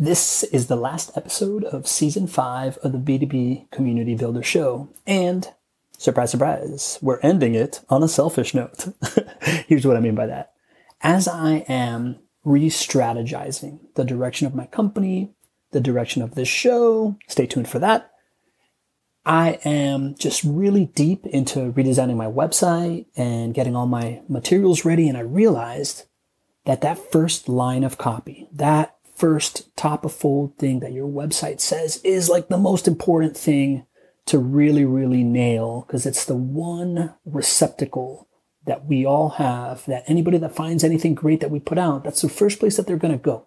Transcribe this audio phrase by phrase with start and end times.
[0.00, 4.88] This is the last episode of season five of the B2B Community Builder Show.
[5.06, 5.46] And
[5.98, 8.88] surprise, surprise, we're ending it on a selfish note.
[9.66, 10.54] Here's what I mean by that.
[11.02, 15.34] As I am re strategizing the direction of my company,
[15.72, 18.10] the direction of this show, stay tuned for that.
[19.26, 25.10] I am just really deep into redesigning my website and getting all my materials ready.
[25.10, 26.06] And I realized
[26.64, 31.60] that that first line of copy, that first top of fold thing that your website
[31.60, 33.84] says is like the most important thing
[34.24, 38.26] to really, really nail because it's the one receptacle
[38.64, 42.22] that we all have that anybody that finds anything great that we put out, that's
[42.22, 43.46] the first place that they're going to go.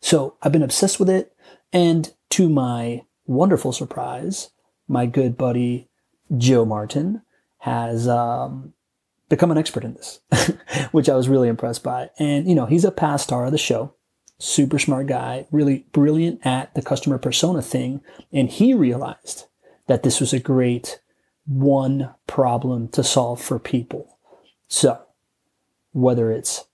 [0.00, 1.32] So I've been obsessed with it.
[1.72, 4.50] And to my wonderful surprise,
[4.88, 5.88] my good buddy
[6.36, 7.22] Joe Martin
[7.58, 8.72] has um,
[9.28, 10.20] become an expert in this,
[10.92, 12.10] which I was really impressed by.
[12.18, 13.94] And, you know, he's a past star of the show,
[14.44, 18.00] super smart guy, really brilliant at the customer persona thing.
[18.32, 19.46] And he realized
[19.86, 21.00] that this was a great
[21.46, 24.18] one problem to solve for people.
[24.68, 25.00] So,
[25.92, 26.64] whether it's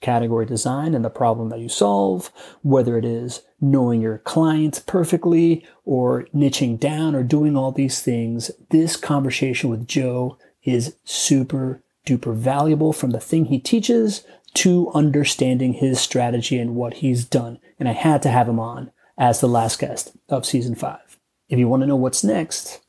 [0.00, 2.30] category design and the problem that you solve,
[2.62, 8.50] whether it is knowing your clients perfectly or niching down or doing all these things,
[8.70, 15.74] this conversation with Joe is super duper valuable from the thing he teaches to understanding
[15.74, 17.58] his strategy and what he's done.
[17.78, 21.18] And I had to have him on as the last guest of season five.
[21.48, 22.80] If you want to know what's next,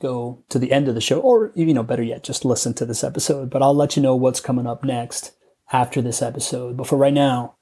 [0.00, 2.84] go to the end of the show, or, you know, better yet, just listen to
[2.84, 3.50] this episode.
[3.50, 5.32] But I'll let you know what's coming up next
[5.72, 6.76] after this episode.
[6.76, 7.56] But for right now,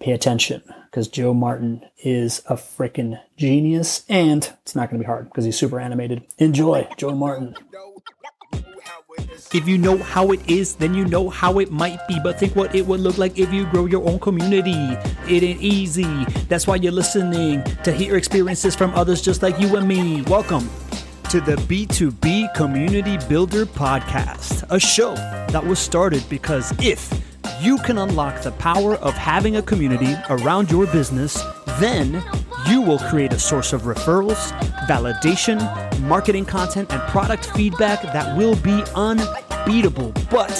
[0.00, 5.06] pay attention because Joe Martin is a freaking genius and it's not going to be
[5.06, 6.24] hard because he's super animated.
[6.38, 7.54] Enjoy, Joe Martin.
[9.54, 12.18] If you know how it is, then you know how it might be.
[12.22, 14.96] But think what it would look like if you grow your own community.
[15.28, 16.24] It ain't easy.
[16.48, 20.22] That's why you're listening to hear experiences from others just like you and me.
[20.22, 20.68] Welcome
[21.30, 27.10] to the B2B Community Builder Podcast, a show that was started because if
[27.60, 31.42] you can unlock the power of having a community around your business,
[31.78, 32.22] then
[32.68, 34.52] you will create a source of referrals,
[34.86, 35.58] validation,
[36.00, 40.12] marketing content, and product feedback that will be unbeatable.
[40.30, 40.52] But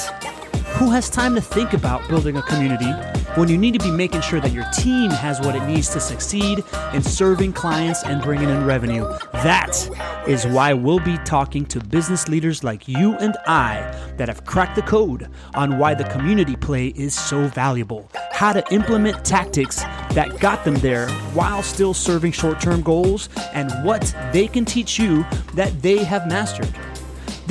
[0.77, 2.91] who has time to think about building a community
[3.35, 6.01] when you need to be making sure that your team has what it needs to
[6.01, 6.63] succeed
[6.93, 9.09] in serving clients and bringing in revenue?
[9.33, 9.89] That
[10.27, 13.81] is why we'll be talking to business leaders like you and I
[14.19, 18.63] that have cracked the code on why the community play is so valuable, how to
[18.73, 19.77] implement tactics
[20.13, 24.99] that got them there while still serving short term goals, and what they can teach
[24.99, 26.69] you that they have mastered.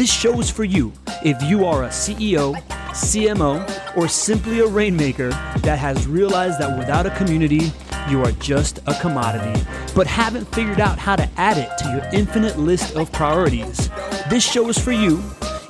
[0.01, 0.91] This show is for you
[1.23, 2.55] if you are a CEO,
[2.89, 7.71] CMO, or simply a rainmaker that has realized that without a community,
[8.09, 9.63] you are just a commodity,
[9.93, 13.91] but haven't figured out how to add it to your infinite list of priorities.
[14.27, 15.21] This show is for you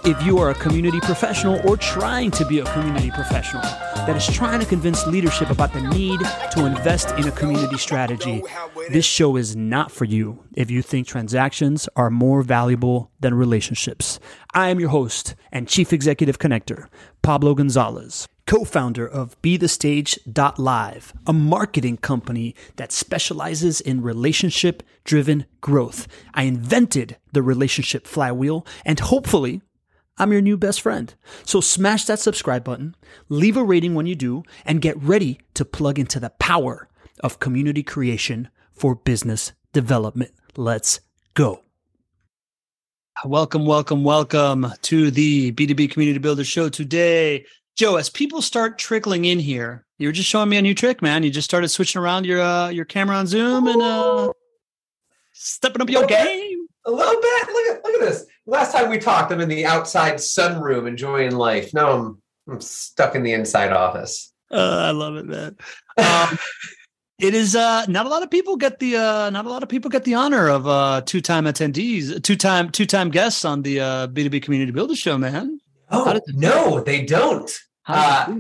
[0.03, 4.25] if you are a community professional or trying to be a community professional that is
[4.27, 6.19] trying to convince leadership about the need
[6.51, 8.41] to invest in a community strategy,
[8.89, 14.19] this show is not for you if you think transactions are more valuable than relationships.
[14.53, 16.87] I am your host and chief executive connector,
[17.21, 26.05] Pablo Gonzalez co founder of BeTheStage.live, a marketing company that specializes in relationship driven growth.
[26.33, 29.61] I invented the relationship flywheel, and hopefully,
[30.17, 31.13] I'm your new best friend.
[31.45, 32.95] So smash that subscribe button,
[33.29, 36.89] leave a rating when you do, and get ready to plug into the power
[37.21, 40.31] of community creation for business development.
[40.55, 40.99] Let's
[41.33, 41.63] go.
[43.23, 47.45] Welcome, welcome, welcome to the B2B Community Builder Show today.
[47.77, 51.01] Joe, as people start trickling in here, you were just showing me a new trick,
[51.01, 51.23] man.
[51.23, 54.33] You just started switching around your uh, your camera on Zoom and uh,
[55.33, 56.60] stepping up your game.
[56.85, 57.47] A little bit.
[57.47, 58.25] Look at look at this.
[58.45, 61.73] Last time we talked, I'm in the outside sunroom enjoying life.
[61.73, 64.33] Now I'm I'm stuck in the inside office.
[64.49, 65.55] Uh, I love it, man.
[65.97, 66.37] Um,
[67.19, 69.69] it is uh, not a lot of people get the uh, not a lot of
[69.69, 73.61] people get the honor of uh, two time attendees, two time two time guests on
[73.61, 75.59] the uh, B2B Community Builder Show, man.
[75.91, 77.51] Oh no, they don't.
[77.85, 78.37] Uh,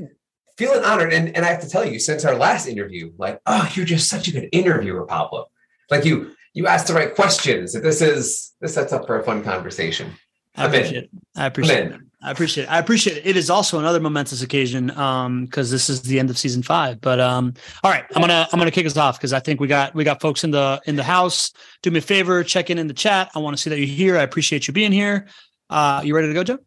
[0.57, 3.69] feeling honored, and and I have to tell you, since our last interview, like, oh,
[3.73, 5.49] you're just such a good interviewer, Pablo.
[5.89, 7.73] Like you you ask the right questions.
[7.73, 10.11] This is this sets up for a fun conversation.
[10.55, 11.09] I appreciate it.
[11.35, 11.99] I appreciate it.
[12.23, 12.67] I appreciate it.
[12.67, 13.25] I appreciate it.
[13.25, 16.99] It is also another momentous occasion um because this is the end of season 5.
[16.99, 17.53] But um
[17.83, 19.95] all right, I'm going to I'm to kick us off cuz I think we got
[19.95, 21.53] we got folks in the in the house.
[21.81, 23.31] Do me a favor, check in in the chat.
[23.33, 24.17] I want to see that you're here.
[24.17, 25.27] I appreciate you being here.
[25.69, 26.59] Uh you ready to go, Joe?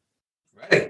[0.70, 0.88] Ready.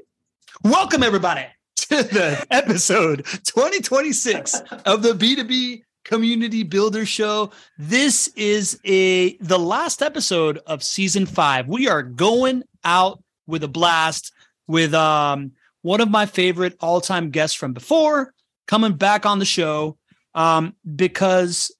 [0.62, 7.51] Welcome everybody to the episode 2026 of the B2B Community Builder Show.
[7.79, 11.67] This is a the last episode of season five.
[11.67, 14.33] We are going out with a blast
[14.67, 15.53] with um
[15.83, 18.33] one of my favorite all-time guests from before
[18.67, 19.97] coming back on the show
[20.35, 21.71] um because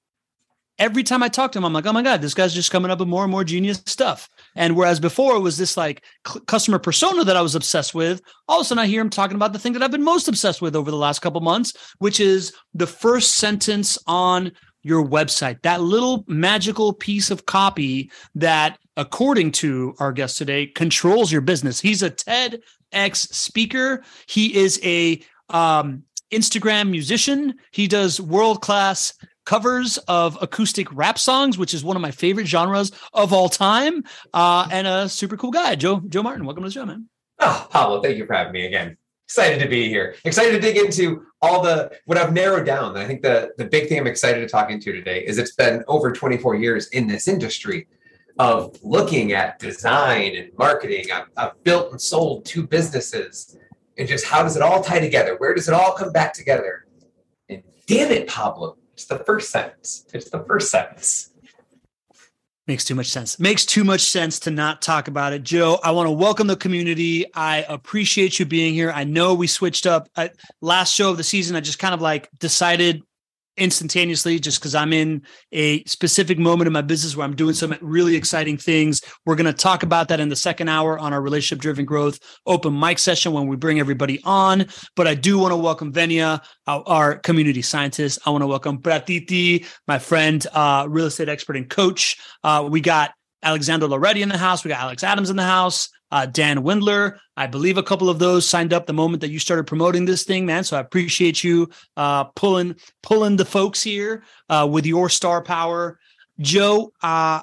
[0.77, 2.91] every time I talk to him, I'm like, oh my God, this guy's just coming
[2.91, 4.29] up with more and more genius stuff.
[4.55, 6.03] And whereas before it was this like
[6.47, 9.35] customer persona that I was obsessed with, all of a sudden I hear him talking
[9.35, 12.19] about the thing that I've been most obsessed with over the last couple months, which
[12.19, 19.51] is the first sentence on your website, that little magical piece of copy that, according
[19.51, 21.81] to our guest today, controls your business.
[21.81, 24.03] He's a TEDx speaker.
[24.27, 27.55] He is a um, Instagram musician.
[27.71, 29.13] He does world class
[29.45, 34.03] covers of acoustic rap songs, which is one of my favorite genres of all time,
[34.33, 36.45] uh, and a super cool guy, Joe Joe Martin.
[36.45, 37.07] Welcome to the show, man.
[37.39, 38.97] Oh, Pablo, thank you for having me again.
[39.25, 40.15] Excited to be here.
[40.23, 42.95] Excited to dig into all the what I've narrowed down.
[42.97, 45.83] I think the the big thing I'm excited to talk into today is it's been
[45.87, 47.87] over 24 years in this industry
[48.37, 51.05] of looking at design and marketing.
[51.11, 53.57] I've, I've built and sold two businesses,
[53.97, 55.35] and just how does it all tie together?
[55.37, 56.85] Where does it all come back together?
[57.49, 60.05] And damn it, Pablo, it's the first sentence.
[60.13, 61.29] It's the first sentence.
[62.65, 63.37] Makes too much sense.
[63.39, 65.43] Makes too much sense to not talk about it.
[65.43, 67.25] Joe, I want to welcome the community.
[67.35, 68.89] I appreciate you being here.
[68.89, 71.57] I know we switched up at last show of the season.
[71.57, 73.03] I just kind of like decided
[73.57, 75.21] instantaneously just because I'm in
[75.51, 79.01] a specific moment in my business where I'm doing some really exciting things.
[79.25, 82.19] We're going to talk about that in the second hour on our relationship driven growth
[82.45, 84.65] open mic session when we bring everybody on.
[84.95, 88.19] But I do want to welcome Venia, our, community scientist.
[88.25, 92.17] I want to welcome Pratiti, my friend, uh, real estate expert and coach.
[92.43, 94.63] Uh, we got Alexander Loretti in the house.
[94.63, 97.17] We got Alex Adams in the house uh, Dan Windler.
[97.37, 100.23] I believe a couple of those signed up the moment that you started promoting this
[100.23, 100.63] thing, man.
[100.63, 105.99] So I appreciate you uh, pulling pulling the folks here uh, with your star power,
[106.39, 106.93] Joe.
[107.01, 107.41] Uh,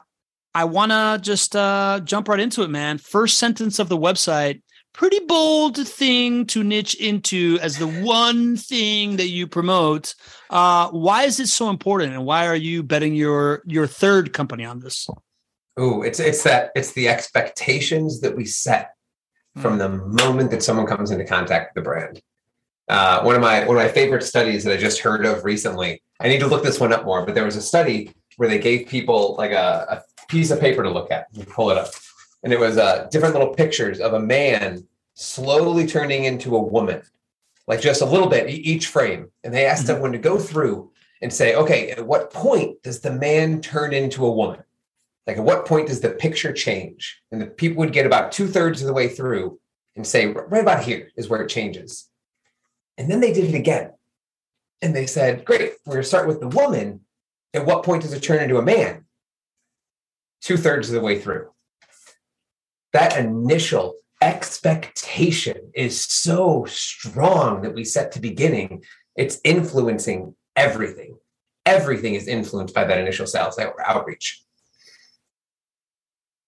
[0.54, 2.98] I want to just uh, jump right into it, man.
[2.98, 4.62] First sentence of the website.
[4.92, 10.14] Pretty bold thing to niche into as the one thing that you promote.
[10.50, 14.66] Uh, why is it so important, and why are you betting your your third company
[14.66, 15.08] on this?
[15.80, 18.94] Ooh, it's it's that it's the expectations that we set
[19.58, 19.78] from hmm.
[19.78, 22.20] the moment that someone comes into contact with the brand.
[22.88, 26.02] Uh, one of my one of my favorite studies that I just heard of recently.
[26.20, 28.58] I need to look this one up more, but there was a study where they
[28.58, 31.26] gave people like a, a piece of paper to look at.
[31.32, 31.88] You pull it up,
[32.42, 37.02] and it was uh, different little pictures of a man slowly turning into a woman,
[37.66, 39.30] like just a little bit each frame.
[39.44, 39.92] And they asked mm-hmm.
[39.92, 40.90] everyone to go through
[41.20, 44.62] and say, okay, at what point does the man turn into a woman?
[45.26, 47.20] Like, at what point does the picture change?
[47.30, 49.60] And the people would get about two thirds of the way through
[49.94, 52.08] and say, right about here is where it changes.
[52.98, 53.92] And then they did it again.
[54.80, 57.00] And they said, great, we're going to start with the woman.
[57.54, 59.04] At what point does it turn into a man?
[60.40, 61.50] Two thirds of the way through.
[62.92, 68.82] That initial expectation is so strong that we set to beginning,
[69.16, 71.16] it's influencing everything.
[71.64, 74.42] Everything is influenced by that initial sales outreach.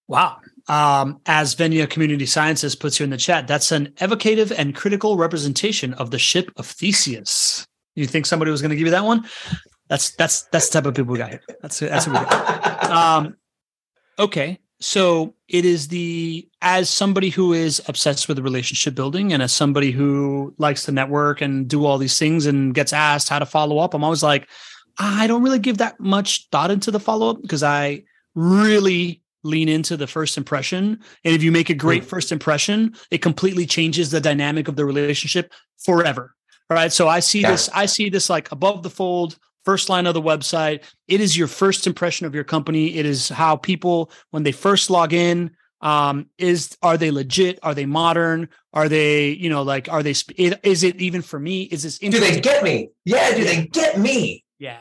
[0.08, 0.38] Wow.
[0.68, 5.16] Um, as Venia Community Sciences puts here in the chat, that's an evocative and critical
[5.16, 7.66] representation of the ship of Theseus.
[7.94, 9.26] You think somebody was going to give you that one?
[9.88, 11.42] That's that's that's the type of people we got here.
[11.60, 12.84] That's that's what we got.
[12.94, 13.36] Um,
[14.18, 19.52] okay, so it is the as somebody who is obsessed with relationship building and as
[19.52, 23.46] somebody who likes to network and do all these things and gets asked how to
[23.46, 24.48] follow up, I'm always like,
[24.98, 29.68] I don't really give that much thought into the follow up because I really lean
[29.68, 30.98] into the first impression.
[31.24, 32.06] And if you make a great mm.
[32.06, 35.52] first impression, it completely changes the dynamic of the relationship
[35.84, 36.34] forever.
[36.70, 36.92] All right.
[36.92, 37.52] So I see yeah.
[37.52, 40.82] this, I see this like above the fold, first line of the website.
[41.08, 42.96] It is your first impression of your company.
[42.96, 47.58] It is how people, when they first log in, um, is are they legit?
[47.62, 48.48] Are they modern?
[48.72, 51.64] Are they, you know, like, are they, is it even for me?
[51.64, 52.88] Is this, do they get me?
[53.04, 53.34] Yeah.
[53.34, 54.44] Do they get me?
[54.58, 54.78] Yeah.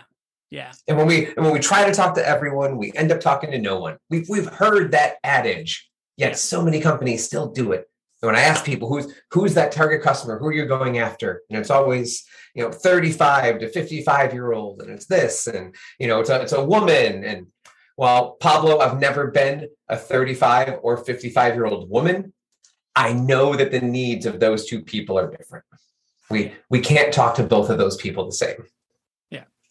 [0.53, 0.71] Yeah.
[0.87, 3.49] And when we and when we try to talk to everyone, we end up talking
[3.49, 3.97] to no one.
[4.11, 7.89] We've we've heard that adage, yet so many companies still do it.
[8.21, 11.41] And when I ask people who's who's that target customer, who are you going after,
[11.49, 16.07] and it's always you know 35 to 55 year old, and it's this, and you
[16.07, 17.23] know it's a it's a woman.
[17.23, 17.47] And
[17.97, 22.31] well, Pablo, I've never been a 35 or 55 year old woman.
[22.95, 25.65] I know that the needs of those two people are different.
[26.29, 28.67] We we can't talk to both of those people the same.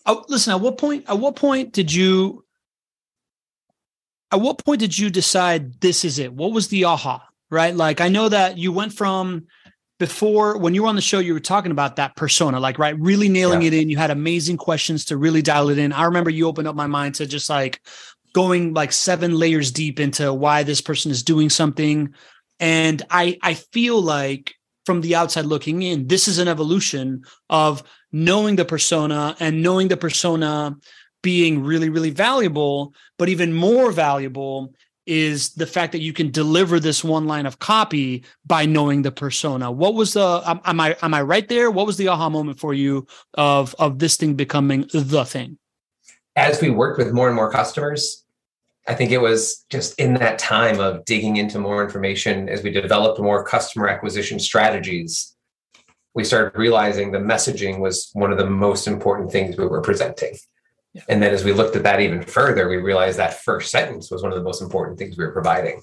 [0.06, 0.52] Oh, listen.
[0.52, 1.04] At what point?
[1.08, 2.44] At what point did you?
[4.30, 6.32] At what point did you decide this is it?
[6.32, 7.28] What was the aha?
[7.50, 7.74] Right.
[7.74, 9.46] Like I know that you went from
[9.98, 12.98] before when you were on the show, you were talking about that persona, like right,
[12.98, 13.68] really nailing yeah.
[13.68, 13.88] it in.
[13.88, 15.92] You had amazing questions to really dial it in.
[15.92, 17.80] I remember you opened up my mind to just like
[18.32, 22.14] going like seven layers deep into why this person is doing something.
[22.58, 24.54] And I I feel like
[24.86, 29.88] from the outside looking in, this is an evolution of knowing the persona and knowing
[29.88, 30.76] the persona
[31.22, 34.74] being really, really valuable, but even more valuable
[35.06, 39.10] is the fact that you can deliver this one line of copy by knowing the
[39.10, 39.70] persona.
[39.70, 41.70] What was the am I am I right there?
[41.70, 45.58] What was the aha moment for you of of this thing becoming the thing?
[46.36, 48.24] As we worked with more and more customers,
[48.86, 52.70] I think it was just in that time of digging into more information as we
[52.70, 55.31] developed more customer acquisition strategies,
[56.14, 60.36] we started realizing the messaging was one of the most important things we were presenting.
[60.92, 61.02] Yeah.
[61.08, 64.22] And then as we looked at that even further, we realized that first sentence was
[64.22, 65.80] one of the most important things we were providing.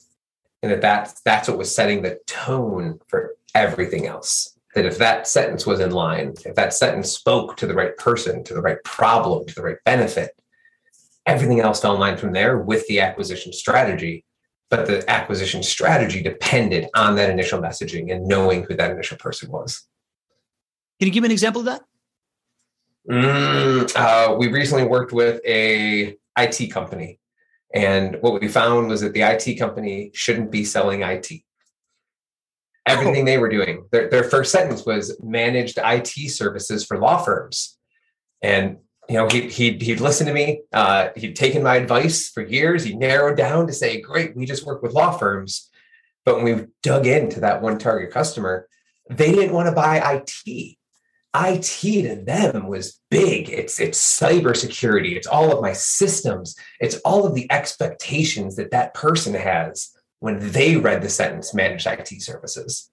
[0.61, 4.55] And that that's, that's what was setting the tone for everything else.
[4.75, 8.43] That if that sentence was in line, if that sentence spoke to the right person,
[8.43, 10.39] to the right problem, to the right benefit,
[11.25, 14.25] everything else fell in line from there with the acquisition strategy.
[14.69, 19.49] But the acquisition strategy depended on that initial messaging and knowing who that initial person
[19.49, 19.87] was.
[20.99, 21.81] Can you give me an example of that?
[23.09, 27.19] Mm, uh, we recently worked with a IT company,
[27.73, 31.31] and what we found was that the IT company shouldn't be selling IT.
[32.85, 37.77] Everything they were doing, their, their first sentence was managed IT services for law firms,
[38.41, 38.77] and
[39.07, 40.61] you know he he'd, he'd listened to me.
[40.73, 42.83] Uh, he'd taken my advice for years.
[42.83, 45.69] He narrowed down to say, "Great, we just work with law firms."
[46.25, 48.67] But when we dug into that one target customer,
[49.09, 50.77] they didn't want to buy IT
[51.35, 53.49] IT to them was big.
[53.49, 55.15] It's it's cybersecurity.
[55.15, 56.55] It's all of my systems.
[56.79, 61.87] It's all of the expectations that that person has when they read the sentence managed
[61.87, 62.89] IT services.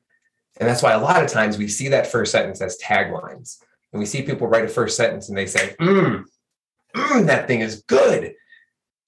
[0.58, 3.58] And that's why a lot of times we see that first sentence as taglines.
[3.92, 6.24] And we see people write a first sentence and they say, mm,
[6.94, 8.34] mm, that thing is good.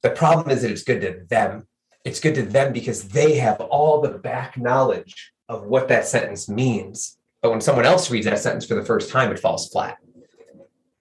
[0.02, 1.66] The problem is that it's good to them.
[2.04, 6.48] It's good to them because they have all the back knowledge of what that sentence
[6.48, 9.98] means but when someone else reads that sentence for the first time, it falls flat.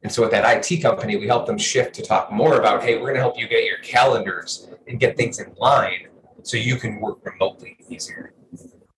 [0.03, 2.96] And so, with that IT company, we help them shift to talk more about hey,
[2.96, 6.08] we're going to help you get your calendars and get things in line
[6.44, 8.34] so you can work remotely easier.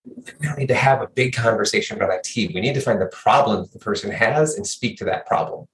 [0.04, 2.54] We don't need to have a big conversation about IT.
[2.54, 5.66] We need to find the problem the person has and speak to that problem.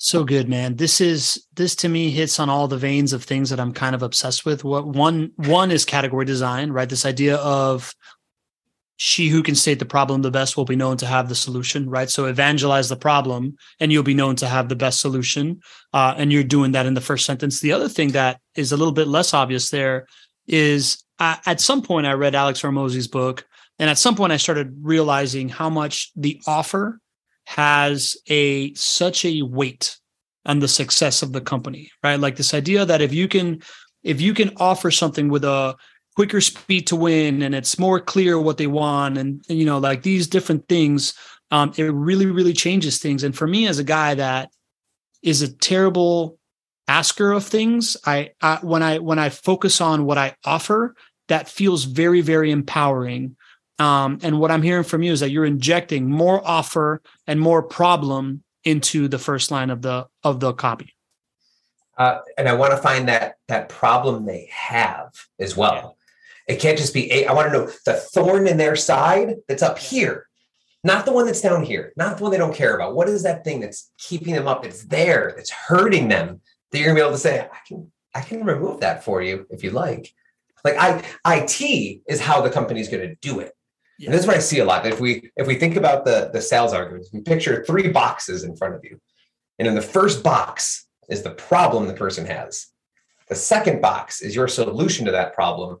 [0.00, 0.76] So good, man.
[0.76, 3.96] This is this to me hits on all the veins of things that I'm kind
[3.96, 4.62] of obsessed with.
[4.62, 6.88] What one one is category design, right?
[6.88, 7.92] This idea of
[9.00, 11.88] she who can state the problem the best will be known to have the solution,
[11.88, 12.10] right?
[12.10, 15.60] So evangelize the problem and you'll be known to have the best solution.
[15.94, 17.60] Uh, and you're doing that in the first sentence.
[17.60, 20.08] The other thing that is a little bit less obvious there
[20.48, 23.46] is uh, at some point I read Alex Hormozi's book.
[23.78, 26.98] And at some point I started realizing how much the offer
[27.46, 29.96] has a such a weight
[30.44, 32.18] on the success of the company, right?
[32.18, 33.62] Like this idea that if you can,
[34.02, 35.76] if you can offer something with a
[36.18, 40.02] quicker speed to win and it's more clear what they want and, you know like
[40.02, 41.14] these different things
[41.52, 43.22] um, it really really changes things.
[43.22, 44.50] And for me as a guy that
[45.22, 46.36] is a terrible
[46.88, 50.96] asker of things I, I when i when i focus on what i offer
[51.28, 53.36] that feels very very empowering.
[53.78, 57.62] Um, and what i'm hearing from you is that you're injecting more offer and more
[57.62, 60.96] problem into the first line of the of the copy.
[61.96, 65.97] Uh, and I want to find that that problem they have as well.
[66.48, 67.26] It can't just be a.
[67.26, 70.26] I want to know the thorn in their side that's up here,
[70.82, 72.94] not the one that's down here, not the one they don't care about.
[72.94, 74.64] What is that thing that's keeping them up?
[74.64, 75.28] It's there.
[75.28, 76.40] It's hurting them.
[76.72, 79.46] That you're gonna be able to say, I can, I can remove that for you
[79.50, 80.12] if you like.
[80.64, 83.52] Like I, IT is how the company's to do it.
[83.98, 84.06] Yeah.
[84.06, 84.86] And this is what I see a lot.
[84.86, 88.56] If we if we think about the the sales arguments, we picture three boxes in
[88.56, 89.00] front of you,
[89.58, 92.68] and in the first box is the problem the person has.
[93.28, 95.78] The second box is your solution to that problem,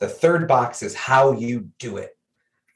[0.00, 2.16] the third box is how you do it.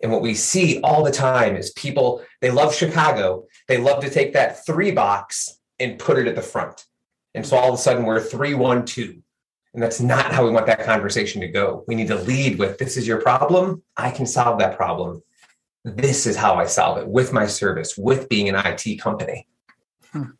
[0.03, 3.47] And what we see all the time is people, they love Chicago.
[3.69, 6.87] They love to take that three box and put it at the front.
[7.35, 9.23] And so all of a sudden we're three, one, two.
[9.75, 11.85] And that's not how we want that conversation to go.
[11.87, 13.83] We need to lead with this is your problem.
[13.97, 15.23] I can solve that problem.
[15.85, 19.47] This is how I solve it with my service, with being an IT company.
[20.12, 20.31] Hmm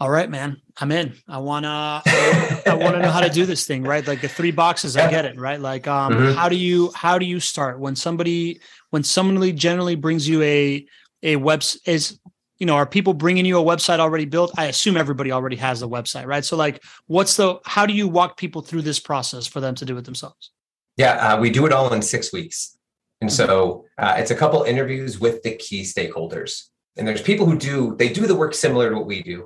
[0.00, 1.14] all right, man, I'm in.
[1.28, 4.06] I wanna, I want to know how to do this thing, right?
[4.06, 5.60] Like the three boxes, I get it, right?
[5.60, 6.32] Like, um, mm-hmm.
[6.32, 10.86] how do you, how do you start when somebody, when somebody generally brings you a,
[11.22, 12.18] a web is,
[12.58, 14.52] you know, are people bringing you a website already built?
[14.56, 16.44] I assume everybody already has a website, right?
[16.44, 19.84] So, like, what's the, how do you walk people through this process for them to
[19.84, 20.50] do it themselves?
[20.96, 22.78] Yeah, uh, we do it all in six weeks.
[23.20, 26.68] And so uh, it's a couple interviews with the key stakeholders.
[26.96, 29.44] And there's people who do, they do the work similar to what we do.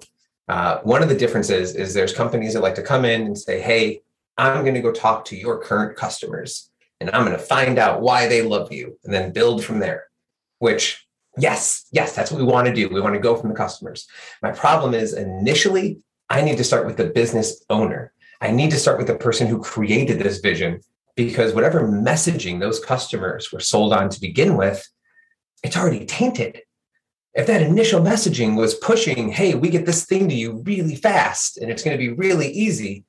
[0.49, 3.61] Uh, one of the differences is there's companies that like to come in and say,
[3.61, 4.03] hey,
[4.37, 6.71] I'm going to go talk to your current customers
[7.01, 10.05] and I'm going to find out why they love you and then build from there,
[10.59, 11.07] which,
[11.39, 12.89] yes, yes, that's what we want to do.
[12.89, 14.07] We want to go from the customers.
[14.43, 15.99] My problem is initially,
[16.29, 18.13] I need to start with the business owner.
[18.41, 20.81] I need to start with the person who created this vision
[21.17, 24.87] because whatever messaging those customers were sold on to begin with,
[25.63, 26.63] it's already tainted.
[27.35, 31.59] If that initial messaging was pushing, hey, we get this thing to you really fast
[31.59, 33.05] and it's going to be really easy,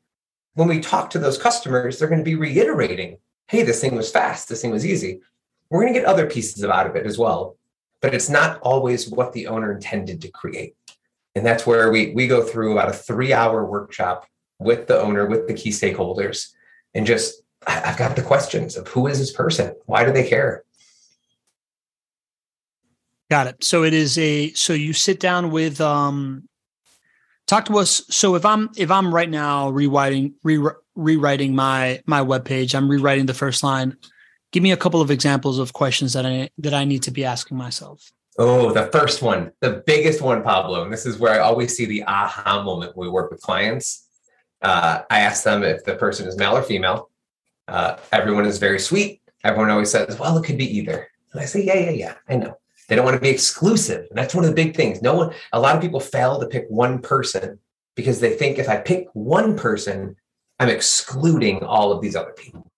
[0.55, 3.17] when we talk to those customers, they're going to be reiterating,
[3.48, 5.20] hey, this thing was fast, this thing was easy.
[5.70, 7.58] We're going to get other pieces out of it as well,
[8.01, 10.75] but it's not always what the owner intended to create.
[11.36, 14.25] And that's where we, we go through about a three hour workshop
[14.60, 16.48] with the owner, with the key stakeholders,
[16.94, 19.74] and just I've got the questions of who is this person?
[19.86, 20.63] Why do they care?
[23.29, 23.63] Got it.
[23.63, 26.48] So it is a so you sit down with um
[27.48, 30.60] talk to us so if I'm if I'm right now rewriting re,
[30.96, 33.98] rewriting my my web page, I'm rewriting the first line.
[34.51, 37.25] Give me a couple of examples of questions that I that I need to be
[37.25, 38.12] asking myself.
[38.38, 40.84] Oh, the first one, the biggest one, Pablo.
[40.84, 44.08] And this is where I always see the aha moment when we work with clients.
[44.62, 47.10] Uh, I ask them if the person is male or female
[47.67, 49.22] uh, everyone is very sweet.
[49.44, 51.08] Everyone always says, well, it could be either.
[51.34, 52.58] And I say, yeah, yeah, yeah, I know.
[52.88, 54.08] They don't want to be exclusive.
[54.10, 55.01] And that's one of the big things.
[55.01, 57.60] No one, a lot of people fail to pick one person
[57.96, 60.15] because they think if I pick one person,
[60.60, 62.70] I'm excluding all of these other people.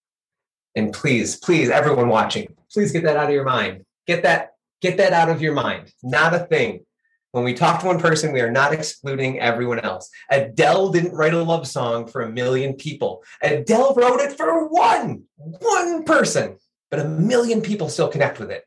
[0.76, 3.86] And please, please, everyone watching, please get that out of your mind.
[4.06, 5.92] Get that, get that out of your mind.
[6.04, 6.86] Not a thing.
[7.32, 10.10] When we talk to one person, we are not excluding everyone else.
[10.30, 13.24] Adele didn't write a love song for a million people.
[13.42, 16.58] Adele wrote it for one, one person,
[16.90, 18.67] but a million people still connect with it.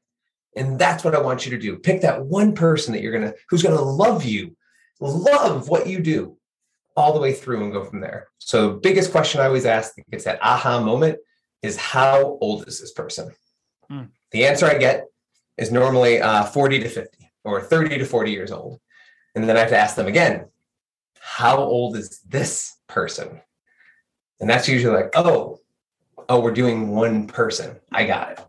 [0.57, 1.79] And that's what I want you to do.
[1.79, 4.57] Pick that one person that you're going to, who's going to love you,
[5.01, 6.37] love what you do
[6.97, 8.29] all the way through and go from there.
[8.39, 11.19] So, biggest question I always ask gets that aha moment
[11.63, 13.33] is how old is this person?
[13.89, 14.05] Hmm.
[14.33, 15.07] The answer I get
[15.57, 18.81] is normally uh, 40 to 50 or 30 to 40 years old.
[19.35, 20.47] And then I have to ask them again,
[21.21, 23.41] how old is this person?
[24.41, 25.59] And that's usually like, oh,
[26.29, 27.77] oh, we're doing one person.
[27.93, 28.41] I got it.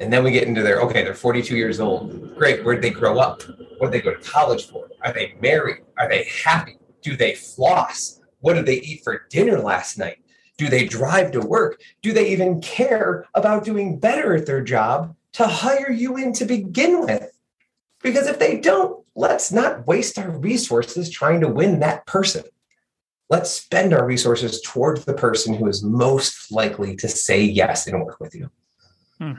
[0.00, 2.36] And then we get into their, okay, they're 42 years old.
[2.36, 2.64] Great.
[2.64, 3.42] Where'd they grow up?
[3.78, 4.88] What did they go to college for?
[5.02, 5.82] Are they married?
[5.98, 6.78] Are they happy?
[7.02, 8.20] Do they floss?
[8.40, 10.18] What did they eat for dinner last night?
[10.56, 11.80] Do they drive to work?
[12.02, 16.44] Do they even care about doing better at their job to hire you in to
[16.44, 17.30] begin with?
[18.02, 22.44] Because if they don't, let's not waste our resources trying to win that person.
[23.30, 28.02] Let's spend our resources towards the person who is most likely to say yes and
[28.04, 28.50] work with you.
[29.18, 29.32] Hmm.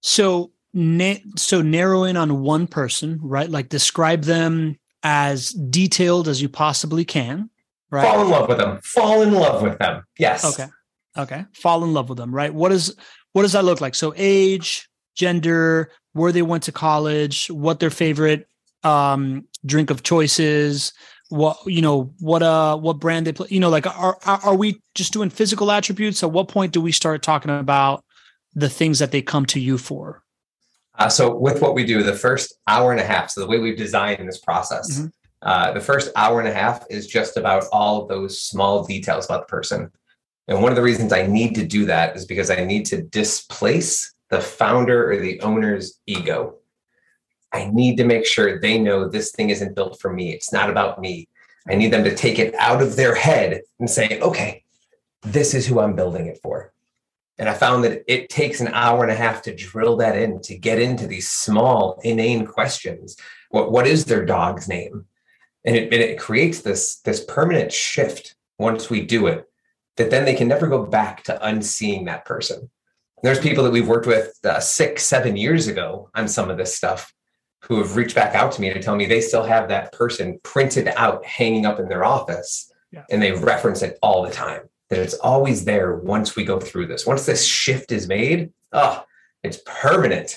[0.00, 3.48] So, na- so narrow in on one person, right?
[3.48, 7.50] Like describe them as detailed as you possibly can,
[7.90, 8.06] right?
[8.06, 8.80] Fall in love with them.
[8.82, 10.02] Fall in love with them.
[10.18, 10.44] Yes.
[10.44, 10.70] Okay.
[11.16, 11.44] Okay.
[11.54, 12.52] Fall in love with them, right?
[12.52, 12.94] What is
[13.32, 13.94] what does that look like?
[13.94, 18.46] So age, gender, where they went to college, what their favorite
[18.82, 20.92] um, drink of choices,
[21.28, 23.48] what you know, what uh, what brand they play.
[23.50, 26.22] You know, like are are we just doing physical attributes?
[26.22, 28.04] At what point do we start talking about
[28.54, 30.22] the things that they come to you for?
[30.98, 33.30] Uh, so with what we do, the first hour and a half.
[33.30, 35.08] So the way we've designed this process, mm-hmm.
[35.42, 39.46] uh, the first hour and a half is just about all those small details about
[39.46, 39.90] the person.
[40.48, 43.02] And one of the reasons I need to do that is because I need to
[43.02, 46.56] displace the founder or the owner's ego.
[47.52, 50.32] I need to make sure they know this thing isn't built for me.
[50.32, 51.28] It's not about me.
[51.68, 54.64] I need them to take it out of their head and say, okay,
[55.22, 56.72] this is who I'm building it for.
[57.40, 60.42] And I found that it takes an hour and a half to drill that in,
[60.42, 63.16] to get into these small, inane questions.
[63.48, 65.06] What, what is their dog's name?
[65.64, 69.48] And it, and it creates this, this permanent shift once we do it,
[69.96, 72.70] that then they can never go back to unseeing that person.
[73.22, 76.76] There's people that we've worked with uh, six, seven years ago on some of this
[76.76, 77.14] stuff
[77.62, 80.38] who have reached back out to me to tell me they still have that person
[80.42, 83.04] printed out, hanging up in their office, yeah.
[83.10, 84.69] and they reference it all the time.
[84.90, 87.06] That it's always there once we go through this.
[87.06, 89.04] Once this shift is made, oh,
[89.42, 90.36] it's permanent.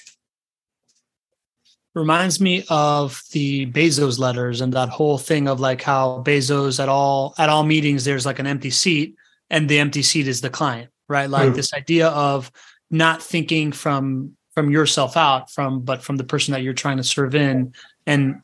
[1.96, 6.90] Reminds me of the Bezos letters and that whole thing of like how Bezos at
[6.90, 9.16] all at all meetings there's like an empty seat
[9.50, 11.30] and the empty seat is the client, right?
[11.30, 11.56] Like mm.
[11.56, 12.52] this idea of
[12.90, 17.04] not thinking from from yourself out from but from the person that you're trying to
[17.04, 17.74] serve in
[18.06, 18.42] and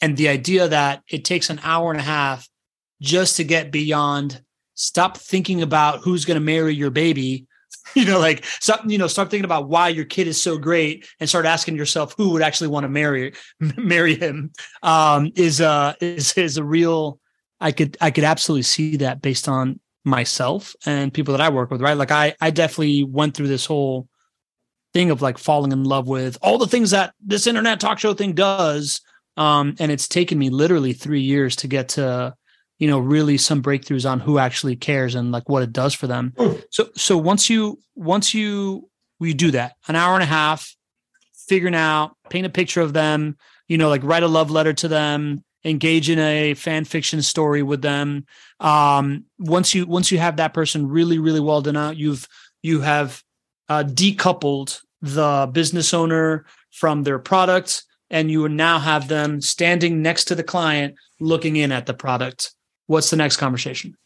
[0.00, 2.48] and the idea that it takes an hour and a half
[3.00, 4.40] just to get beyond
[4.78, 7.46] stop thinking about who's going to marry your baby.
[7.94, 11.06] You know like stop you know start thinking about why your kid is so great
[11.20, 14.52] and start asking yourself who would actually want to marry marry him.
[14.82, 17.18] Um is uh is is a real
[17.60, 21.70] i could i could absolutely see that based on myself and people that i work
[21.70, 21.96] with right?
[21.96, 24.06] Like i i definitely went through this whole
[24.92, 28.12] thing of like falling in love with all the things that this internet talk show
[28.12, 29.00] thing does.
[29.38, 32.34] Um and it's taken me literally 3 years to get to
[32.78, 36.06] you know really some breakthroughs on who actually cares and like what it does for
[36.06, 36.62] them mm.
[36.70, 38.88] so so once you once you
[39.20, 40.74] we do that an hour and a half
[41.48, 43.36] figuring out paint a picture of them
[43.66, 47.62] you know like write a love letter to them engage in a fan fiction story
[47.62, 48.24] with them
[48.60, 52.26] um once you once you have that person really really well done out you've
[52.62, 53.22] you have
[53.68, 60.24] uh, decoupled the business owner from their product and you now have them standing next
[60.24, 62.52] to the client looking in at the product
[62.88, 63.96] what's the next conversation?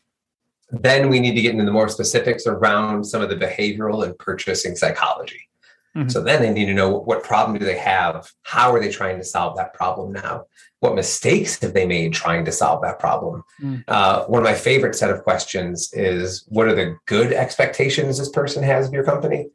[0.71, 4.19] Then we need to get into the more specifics around some of the behavioral and
[4.19, 5.49] purchasing psychology.
[5.97, 6.09] Mm-hmm.
[6.09, 8.31] So then they need to know what problem do they have?
[8.43, 10.47] How are they trying to solve that problem now?
[10.81, 13.45] What mistakes have they made trying to solve that problem?
[13.61, 13.85] Mm.
[13.87, 18.31] Uh, one of my favorite set of questions is what are the good expectations this
[18.31, 19.51] person has of your company?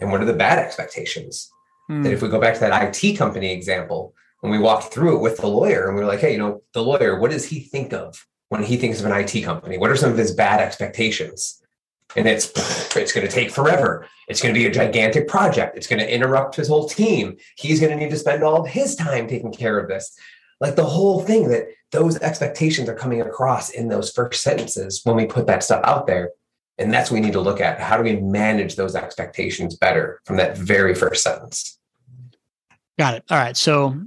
[0.00, 1.52] And what are the bad expectations?
[1.90, 2.02] Mm.
[2.02, 5.20] That if we go back to that IT company example, when we walked through it
[5.20, 7.60] with the lawyer and we were like, hey, you know, the lawyer, what does he
[7.60, 9.78] think of when he thinks of an IT company?
[9.78, 11.62] What are some of his bad expectations?
[12.14, 12.52] And it's
[12.94, 14.06] it's going to take forever.
[14.28, 15.74] It's going to be a gigantic project.
[15.74, 17.38] It's going to interrupt his whole team.
[17.56, 20.14] He's going to need to spend all of his time taking care of this.
[20.60, 25.16] Like the whole thing that those expectations are coming across in those first sentences when
[25.16, 26.32] we put that stuff out there.
[26.76, 27.80] And that's what we need to look at.
[27.80, 31.78] How do we manage those expectations better from that very first sentence?
[32.98, 33.24] Got it.
[33.30, 33.56] All right.
[33.56, 33.98] So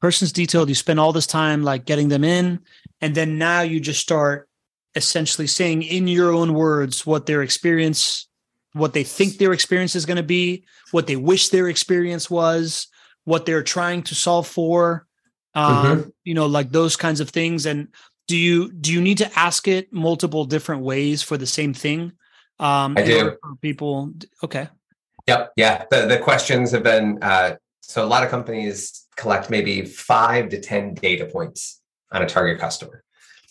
[0.00, 2.60] person's detailed you spend all this time like getting them in
[3.02, 4.48] and then now you just start
[4.94, 8.28] essentially saying in your own words what their experience
[8.72, 12.88] what they think their experience is going to be what they wish their experience was
[13.24, 15.06] what they're trying to solve for
[15.54, 16.08] um, mm-hmm.
[16.24, 17.66] you know like those kinds of things.
[17.66, 17.88] And
[18.28, 22.12] do you do you need to ask it multiple different ways for the same thing
[22.60, 23.36] um i do.
[23.60, 24.12] people
[24.42, 24.68] okay.
[25.26, 25.84] Yep yeah.
[25.90, 30.60] The, the questions have been uh so a lot of companies collect maybe five to
[30.60, 31.81] 10 data points
[32.12, 33.02] on a target customer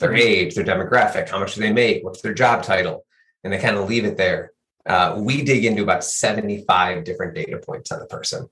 [0.02, 3.06] their age, their demographic, how much do they make, what's their job title,
[3.44, 4.52] and they kind of leave it there.
[4.86, 8.50] Uh, we dig into about 75 different data points on the person.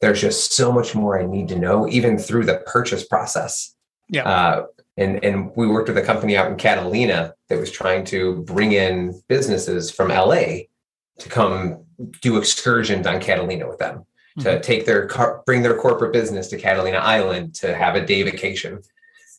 [0.00, 3.74] There's just so much more I need to know, even through the purchase process.
[4.08, 4.22] Yeah.
[4.22, 8.42] Uh, and, and we worked with a company out in Catalina that was trying to
[8.42, 10.66] bring in businesses from LA
[11.18, 11.84] to come
[12.22, 14.04] do excursions on Catalina with them
[14.38, 14.60] to mm-hmm.
[14.60, 18.82] take their car, bring their corporate business to Catalina Island to have a day vacation.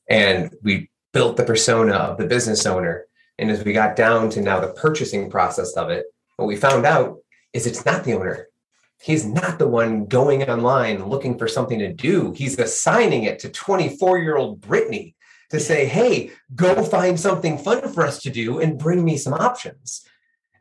[0.09, 3.05] And we built the persona of the business owner.
[3.37, 6.05] And as we got down to now the purchasing process of it,
[6.37, 7.17] what we found out
[7.53, 8.47] is it's not the owner.
[9.01, 12.31] He's not the one going online looking for something to do.
[12.33, 15.15] He's assigning it to 24 year old Brittany
[15.51, 19.33] to say, hey, go find something fun for us to do and bring me some
[19.33, 20.05] options.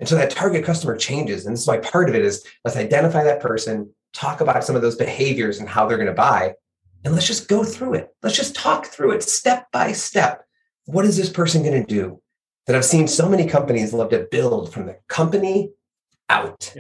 [0.00, 1.46] And so that target customer changes.
[1.46, 4.76] And this is why part of it is let's identify that person, talk about some
[4.76, 6.54] of those behaviors and how they're going to buy.
[7.04, 8.08] And let's just go through it.
[8.22, 10.44] Let's just talk through it step by step.
[10.86, 12.20] What is this person going to do?
[12.66, 15.70] That I've seen so many companies love to build from the company
[16.30, 16.74] out.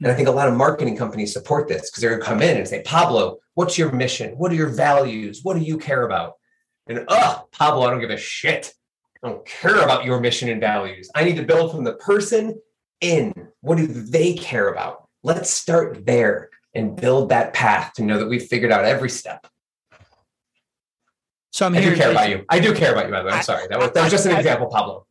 [0.00, 2.42] And I think a lot of marketing companies support this because they're going to come
[2.42, 4.36] in and say, Pablo, what's your mission?
[4.36, 5.40] What are your values?
[5.42, 6.34] What do you care about?
[6.86, 8.74] And, oh, Pablo, I don't give a shit.
[9.22, 11.10] I don't care about your mission and values.
[11.14, 12.60] I need to build from the person
[13.00, 13.32] in.
[13.62, 15.08] What do they care about?
[15.22, 19.46] Let's start there and build that path to know that we've figured out every step.
[21.54, 21.90] So I'm I here.
[21.90, 22.44] do care about you.
[22.48, 23.32] I do care about you, by the way.
[23.32, 23.68] I'm I, sorry.
[23.68, 25.06] That was, that was just an example, Pablo.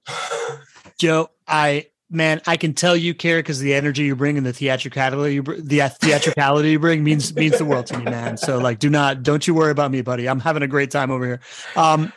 [0.99, 4.51] Joe, I man, I can tell you care because the energy you bring and the
[4.51, 8.35] theatricality you br- the theatricality you bring means means the world to me, man.
[8.35, 10.27] So like, do not don't you worry about me, buddy.
[10.27, 11.39] I'm having a great time over here.
[11.77, 12.11] Um,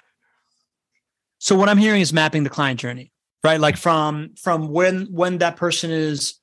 [1.39, 3.13] so what I'm hearing is mapping the client journey,
[3.45, 3.61] right?
[3.61, 6.35] Like from from when when that person is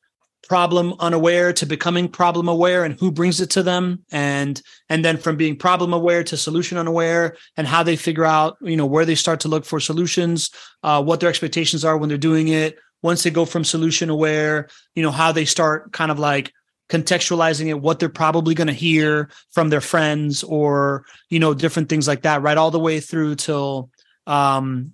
[0.47, 4.03] problem unaware to becoming problem aware and who brings it to them.
[4.11, 8.57] And and then from being problem aware to solution unaware and how they figure out
[8.61, 10.49] you know where they start to look for solutions
[10.83, 12.77] uh, what their expectations are when they're doing it.
[13.01, 16.53] Once they go from solution aware you know how they start kind of like
[16.89, 21.89] contextualizing it what they're probably going to hear from their friends or you know different
[21.89, 23.89] things like that right all the way through till
[24.27, 24.92] um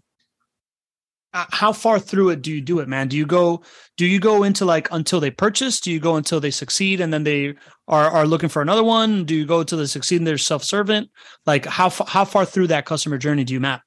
[1.34, 3.62] how far through it do you do it man do you go
[3.98, 7.14] do you go into like until they purchase do you go until they succeed and
[7.14, 7.54] then they
[7.88, 11.10] are are looking for another one do you go to the succeed and they're self-servant
[11.46, 13.82] like how how far through that customer journey do you map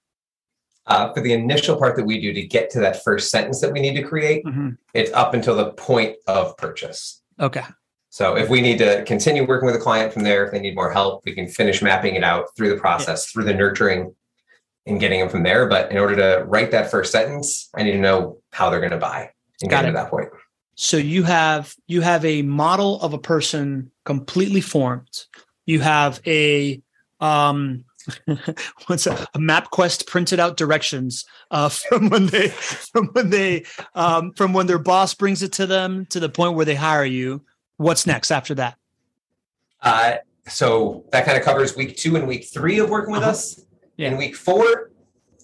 [0.87, 3.73] Uh, for the initial part that we do to get to that first sentence that
[3.73, 4.71] we need to create, Mm-hmm.
[4.95, 7.23] it's up until the point of purchase.
[7.39, 7.63] Okay.
[8.11, 10.75] So if we need to continue working with a client from there, if they need
[10.75, 14.15] more help, we can finish mapping it out through the process, through the nurturing
[14.87, 15.67] and getting them from there.
[15.67, 18.93] But in order to write that first sentence, I need to know how they're going
[18.93, 20.29] to buy and Got get to that point.
[20.75, 25.27] So you have you have a model of a person completely formed.
[25.67, 26.83] You have a
[27.21, 27.85] um
[28.87, 33.65] what's a, a MapQuest printed out directions uh from when they from when they
[33.95, 37.05] um from when their boss brings it to them to the point where they hire
[37.05, 37.43] you.
[37.77, 38.77] What's next after that?
[39.81, 40.15] Uh,
[40.49, 43.31] so that kind of covers week two and week three of working with Uh-huh.
[43.31, 43.61] us.
[43.97, 44.09] Yeah.
[44.09, 44.91] In week four,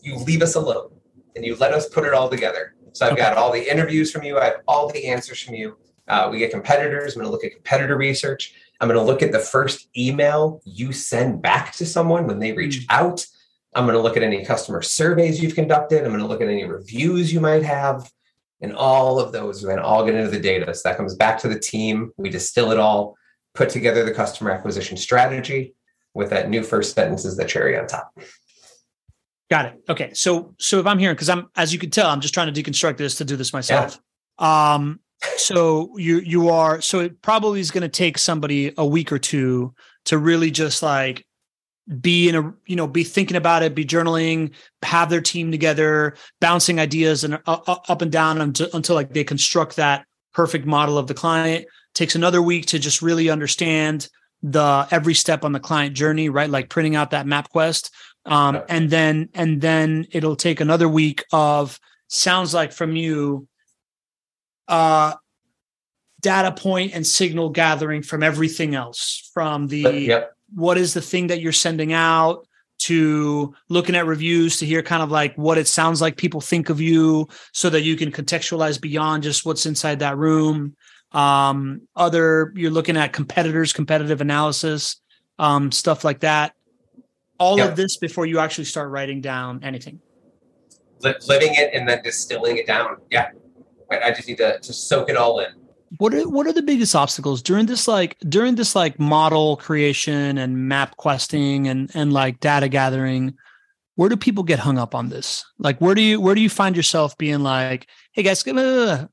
[0.02, 0.90] you leave us alone
[1.36, 2.74] and you let us put it all together.
[2.92, 3.22] So I've Okay.
[3.22, 4.38] got all the interviews from you.
[4.38, 5.76] I have all the answers from you.
[6.08, 7.14] Uh, we get competitors.
[7.14, 8.54] I'm going to look at competitor research.
[8.80, 12.52] I'm going to look at the first email you send back to someone when they
[12.52, 13.26] reach out.
[13.74, 16.02] I'm going to look at any customer surveys you've conducted.
[16.04, 18.10] I'm going to look at any reviews you might have.
[18.60, 20.72] And all of those then all get into the data.
[20.74, 22.12] So that comes back to the team.
[22.16, 23.14] We distill it all,
[23.54, 25.74] put together the customer acquisition strategy
[26.18, 28.12] with that new first sentence as the cherry on top.
[29.48, 29.74] Got it.
[29.88, 30.12] Okay.
[30.12, 32.62] So so if I'm hearing because I'm as you can tell, I'm just trying to
[32.62, 33.98] deconstruct this to do this myself.
[34.40, 34.74] Yeah.
[34.74, 35.00] Um
[35.36, 39.18] so you you are so it probably is going to take somebody a week or
[39.18, 39.74] two
[40.06, 41.24] to really just like
[42.00, 44.52] be in a you know be thinking about it be journaling
[44.82, 49.12] have their team together bouncing ideas and uh, uh, up and down until, until like
[49.12, 50.04] they construct that
[50.34, 54.08] perfect model of the client takes another week to just really understand
[54.42, 57.90] the every step on the client journey right like printing out that MapQuest
[58.24, 58.66] um, Yep.
[58.68, 63.48] and then and then it'll take another week of sounds like from you
[64.68, 65.14] uh
[66.20, 70.32] data point and signal gathering from everything else from the yep.
[70.54, 72.46] what is the thing that you're sending out
[72.78, 76.70] to looking at reviews to hear kind of like what it sounds like people think
[76.70, 80.76] of you so that you can contextualize beyond just what's inside that room
[81.12, 85.00] um other you're looking at competitors competitive analysis
[85.38, 86.52] um stuff like that
[87.38, 87.70] all Yep.
[87.70, 90.00] of this before you actually start writing down anything
[91.28, 92.96] living it and then distilling it down.
[93.10, 93.30] Yeah.
[93.90, 95.46] I just need to, to soak it all in.
[95.98, 100.36] what are what are the biggest obstacles during this like during this like model creation
[100.36, 103.34] and map questing and and like data gathering
[103.94, 106.50] where do people get hung up on this like where do you where do you
[106.50, 108.44] find yourself being like hey guys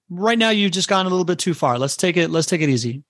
[0.09, 2.61] right now you've just gone a little bit too far let's take it let's take
[2.61, 3.03] it easy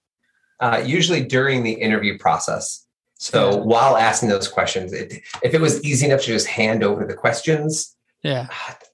[0.60, 2.86] Uh, usually during the interview process.
[3.18, 3.58] So Yeah.
[3.72, 5.08] while asking those questions, it,
[5.44, 8.48] if it was easy enough to just hand over the questions, yeah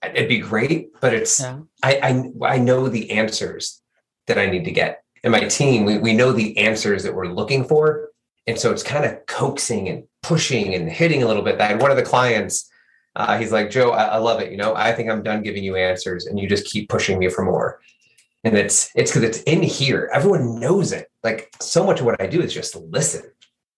[0.03, 0.89] it'd be great.
[1.03, 3.81] But it's yeah I, I I know the answers
[4.27, 4.91] that I need to get.
[5.23, 8.09] And my team, we, we know the answers that we're looking for.
[8.47, 11.57] And so it's kind of coaxing and pushing and hitting a little bit.
[11.59, 12.67] That one of the clients,
[13.15, 14.51] uh, he's like, Joe, I, I love it.
[14.51, 17.29] You know, I think I'm done giving you answers and you just keep pushing me
[17.29, 17.79] for more.
[18.43, 20.09] And it's it's because it's in here.
[20.13, 21.11] Everyone knows it.
[21.23, 23.23] Like so much of what I do is just listen.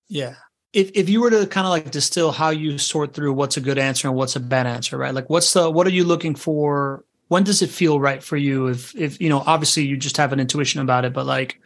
[0.07, 0.35] Yeah.
[0.71, 3.61] If if you were to kind of like distill how you sort through what's a
[3.61, 5.13] good answer and what's a bad answer, right?
[5.13, 7.03] Like what's the what are you looking for?
[7.27, 8.67] When does it feel right for you?
[8.67, 11.59] If if you know, obviously you just have an intuition about it, but like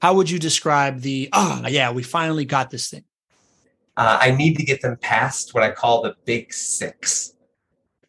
[0.00, 3.04] how would you describe the ah yeah, we finally got this thing?
[3.96, 7.34] Uh, I need to get them past what I call the big six.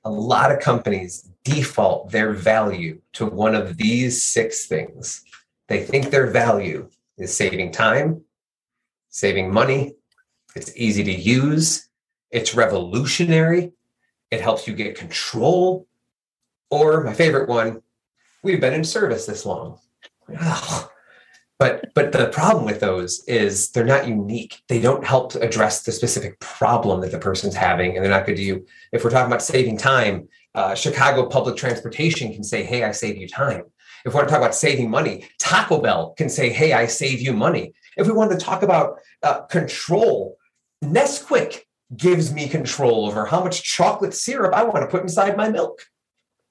[0.04, 5.23] A lot of companies default their value to one of these six things.
[5.67, 8.21] They think their value is saving time,
[9.10, 9.95] saving money,
[10.56, 11.89] it's easy to use,
[12.32, 13.71] it's revolutionary,
[14.32, 15.88] it helps you get control,
[16.69, 17.82] or my favorite one,
[18.43, 19.80] we've been in service this long.
[21.60, 24.62] But but the problem with those is they're not unique.
[24.67, 28.36] They don't help address the specific problem that the person's having, and they're not good
[28.36, 28.65] to you.
[28.91, 33.17] If we're talking about saving time, uh, Chicago public transportation can say, "Hey, I save
[33.17, 33.63] you time."
[34.06, 37.22] If we want to talk about saving money, Taco Bell can say, "Hey, I save
[37.22, 40.38] you money." If we want to talk about uh, control,
[40.84, 41.62] Nesquik
[41.96, 45.88] gives me control over how much chocolate syrup I want to put inside my milk.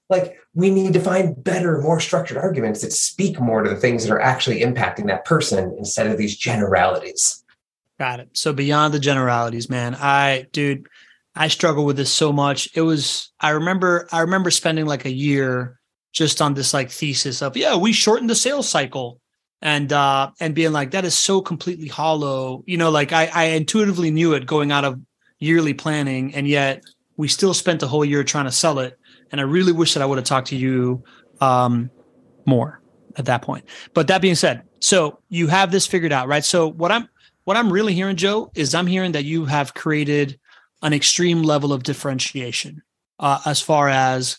[0.08, 4.04] Like we need to find better, more structured arguments that speak more to the things
[4.04, 7.44] that are actually impacting that person instead of these generalities.
[7.98, 8.28] Got it.
[8.34, 10.86] So beyond the generalities, man, I dude,
[11.34, 12.68] I struggle with this so much.
[12.74, 15.80] It was I remember I remember spending like a year
[16.12, 19.20] just on this like thesis of yeah, we shortened the sales cycle
[19.62, 22.62] and uh and being like that is so completely hollow.
[22.66, 25.00] You know, like I I intuitively knew it going out of
[25.38, 26.82] yearly planning and yet
[27.16, 28.98] we still spent the whole year trying to sell it
[29.32, 31.02] and I really wish that I would have talked to you
[31.40, 31.90] um
[32.46, 32.80] more
[33.16, 33.64] at that point.
[33.94, 36.44] But that being said, so you have this figured out, right?
[36.44, 37.08] So what I'm
[37.44, 40.38] what I'm really hearing, Joe, is I'm hearing that you have created
[40.82, 42.82] an extreme level of differentiation.
[43.18, 44.38] uh, as far as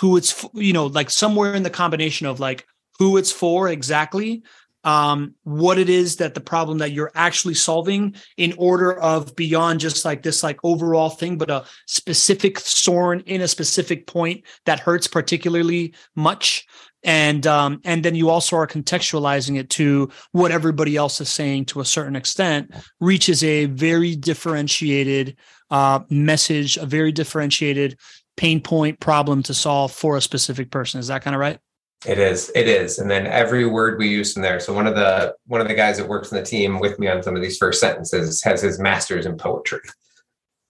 [0.00, 2.66] who it's you know like somewhere in the combination of like
[2.98, 4.42] who it's for exactly
[4.84, 9.80] um, what it is that the problem that you're actually solving in order of beyond
[9.80, 14.80] just like this like overall thing but a specific thorn in a specific point that
[14.80, 16.66] hurts particularly much.
[17.04, 21.66] And um, and then you also are contextualizing it to what everybody else is saying
[21.66, 25.36] to a certain extent reaches a very differentiated
[25.70, 27.98] uh, message a very differentiated
[28.36, 30.98] pain point problem to solve for a specific person.
[30.98, 31.60] Is that kind of right
[32.06, 32.50] it is.
[32.54, 32.98] It is.
[32.98, 34.60] And then every word we use in there.
[34.60, 37.08] So one of the one of the guys that works in the team with me
[37.08, 39.80] on some of these first sentences has his master's in poetry.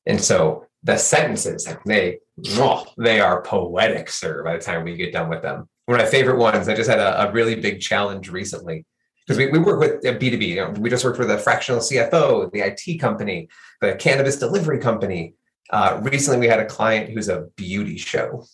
[0.06, 2.18] And so the sentences, they
[2.52, 5.68] oh, they are poetic, sir, by the time we get done with them.
[5.84, 8.86] One of my favorite ones, I just had a, a really big challenge recently.
[9.26, 10.48] Because we, we work with B2B.
[10.48, 13.50] You know, we just worked with a fractional CFO, the IT company,
[13.82, 15.34] the cannabis delivery company.
[15.68, 18.46] Uh, recently, we had a client who's a beauty show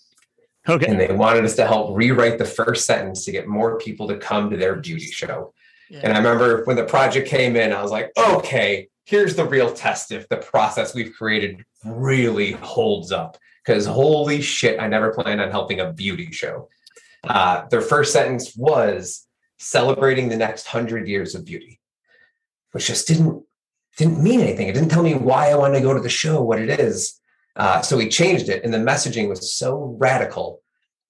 [0.68, 0.86] Okay.
[0.86, 4.16] And they wanted us to help rewrite the first sentence to get more people to
[4.16, 5.52] come to their beauty show.
[5.90, 6.00] Yeah.
[6.02, 9.72] And I remember when the project came in, I was like, okay, here's the real
[9.72, 13.36] test if the process we've created really holds up.
[13.64, 16.68] Because holy shit, I never planned on helping a beauty show.
[17.22, 19.26] Uh, their first sentence was
[19.58, 21.80] celebrating the next hundred years of beauty,
[22.72, 23.42] which just didn't
[23.96, 24.68] didn't mean anything.
[24.68, 27.20] It didn't tell me why I wanted to go to the show, what it is.
[27.56, 30.60] Uh, so we changed it, and the messaging was so radical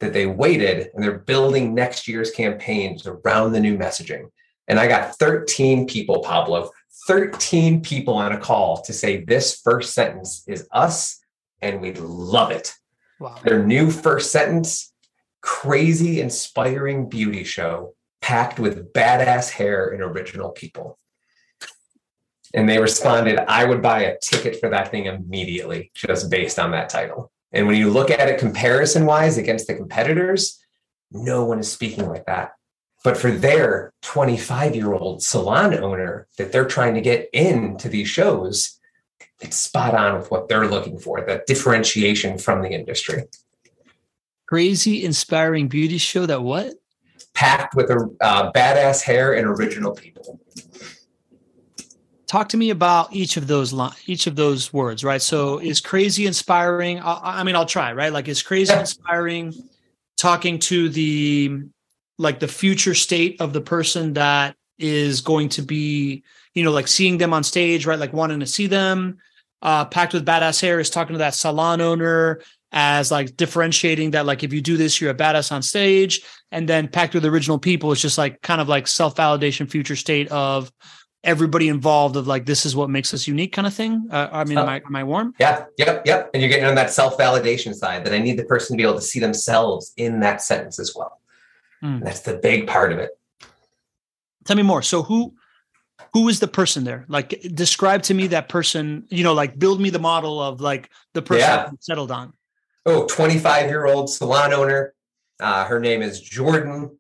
[0.01, 4.27] that they waited and they're building next year's campaigns around the new messaging.
[4.69, 6.71] And I got 13 people, Pablo,
[7.07, 11.21] 13 people on a call to say this first sentence is us
[11.63, 12.75] and we love it.
[13.21, 13.39] Wow.
[13.45, 14.93] Their new first sentence
[15.43, 20.99] crazy, inspiring beauty show packed with badass hair and original people.
[22.55, 26.71] And they responded, I would buy a ticket for that thing immediately, just based on
[26.71, 27.33] that title.
[27.53, 30.61] And when you look at it comparison wise against the competitors,
[31.11, 32.53] no one is speaking like that.
[33.03, 38.09] But for their 25 year old salon owner that they're trying to get into these
[38.09, 38.79] shows,
[39.41, 43.25] it's spot on with what they're looking for that differentiation from the industry.
[44.47, 46.75] Crazy, inspiring beauty show that what?
[47.35, 50.41] Packed with a uh, badass hair and original people
[52.35, 55.23] talk to me about each of those li- each of those words right?
[55.23, 58.13] So is crazy inspiring I, I mean i'll try right?
[58.13, 59.55] Like is crazy inspiring
[60.17, 61.61] talking to the
[62.19, 66.89] like the future state of the person that is going to be you know like
[66.89, 68.01] seeing them on stage right?
[68.01, 69.19] Like wanting to see them.
[69.63, 72.41] Uh packed with badass hair is talking to that salon owner
[72.73, 76.21] as like differentiating that like if you do this you're a badass on stage.
[76.51, 80.27] And then packed with original people it's just like kind of like self-validation future state
[80.33, 80.73] of
[81.25, 84.09] everybody involved of like this is what makes us unique kind of thing?
[84.11, 85.35] Uh, i mean am, I, am I warm?
[85.39, 86.31] yeah yep yep.
[86.33, 88.97] And you're getting on that self-validation side that i need the person to be able
[88.97, 91.21] to see themselves in that sentence as well.
[91.83, 92.03] Mm.
[92.03, 93.11] that's the big part of it.
[94.45, 94.83] Tell me more.
[94.83, 95.35] So who
[96.13, 97.05] who is the person there?
[97.09, 100.91] Like describe to me that person you know like build me the model of like
[101.15, 101.71] the person yeah.
[101.81, 102.33] settled on.
[102.87, 104.95] Oh 25 year old salon owner.
[105.41, 106.97] Uh, her name is jordan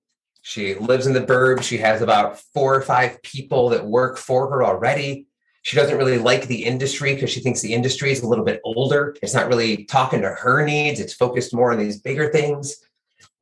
[0.46, 1.62] she lives in the burbs.
[1.62, 5.26] She has about four or five people that work for her already.
[5.62, 8.61] She doesn't really like the industry because she thinks the industry is a little bit
[8.62, 9.16] older.
[9.22, 12.76] It's not really talking to her needs, it's focused more on these bigger things.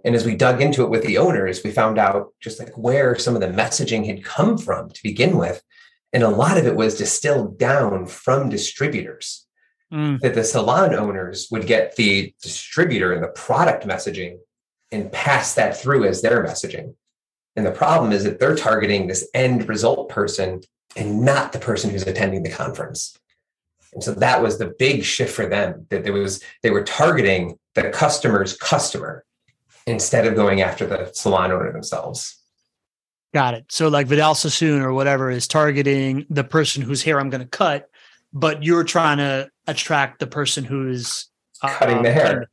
[0.05, 3.19] And as we dug into it with the owners, we found out just like where
[3.19, 5.61] some of the messaging had come from to begin with.
[6.13, 9.45] And a lot of it was distilled down from distributors.
[9.93, 10.21] Mm.
[10.21, 14.39] That the salon owners would get the distributor and the product messaging
[14.93, 16.95] and pass that through as their messaging.
[17.57, 20.61] And the problem is that they're targeting this end result person
[20.97, 23.19] and not the person who's attending the conference.
[23.93, 27.59] And so that was the big shift for them that there was they were targeting
[27.75, 29.25] the customer's customer
[29.87, 32.39] instead of going after the salon owner themselves.
[33.35, 33.67] Got it.
[33.71, 37.49] So like Vidal Sassoon or whatever is targeting the person whose hair I'm going to
[37.49, 37.89] cut,
[38.33, 41.29] but you're trying to attract the person who's
[41.63, 42.49] uh, cutting the hair.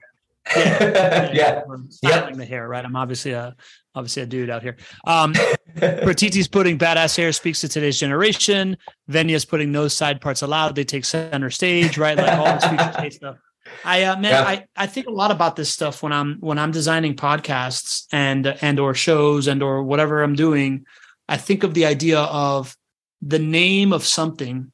[0.55, 1.62] Yeah, yeah,
[2.01, 2.29] yeah.
[2.31, 2.83] the hair, right?
[2.83, 3.55] I'm obviously a
[3.95, 4.77] obviously a dude out here.
[5.05, 5.33] Um,
[5.77, 8.77] Pratiti's putting badass hair speaks to today's generation.
[9.10, 10.75] Venya's putting no side parts allowed.
[10.75, 12.17] They take center stage, right?
[12.17, 13.37] Like all this future state stuff.
[13.85, 14.43] I uh, man, yeah.
[14.43, 18.47] I, I think a lot about this stuff when I'm when I'm designing podcasts and
[18.62, 20.85] and or shows and or whatever I'm doing.
[21.27, 22.75] I think of the idea of
[23.21, 24.71] the name of something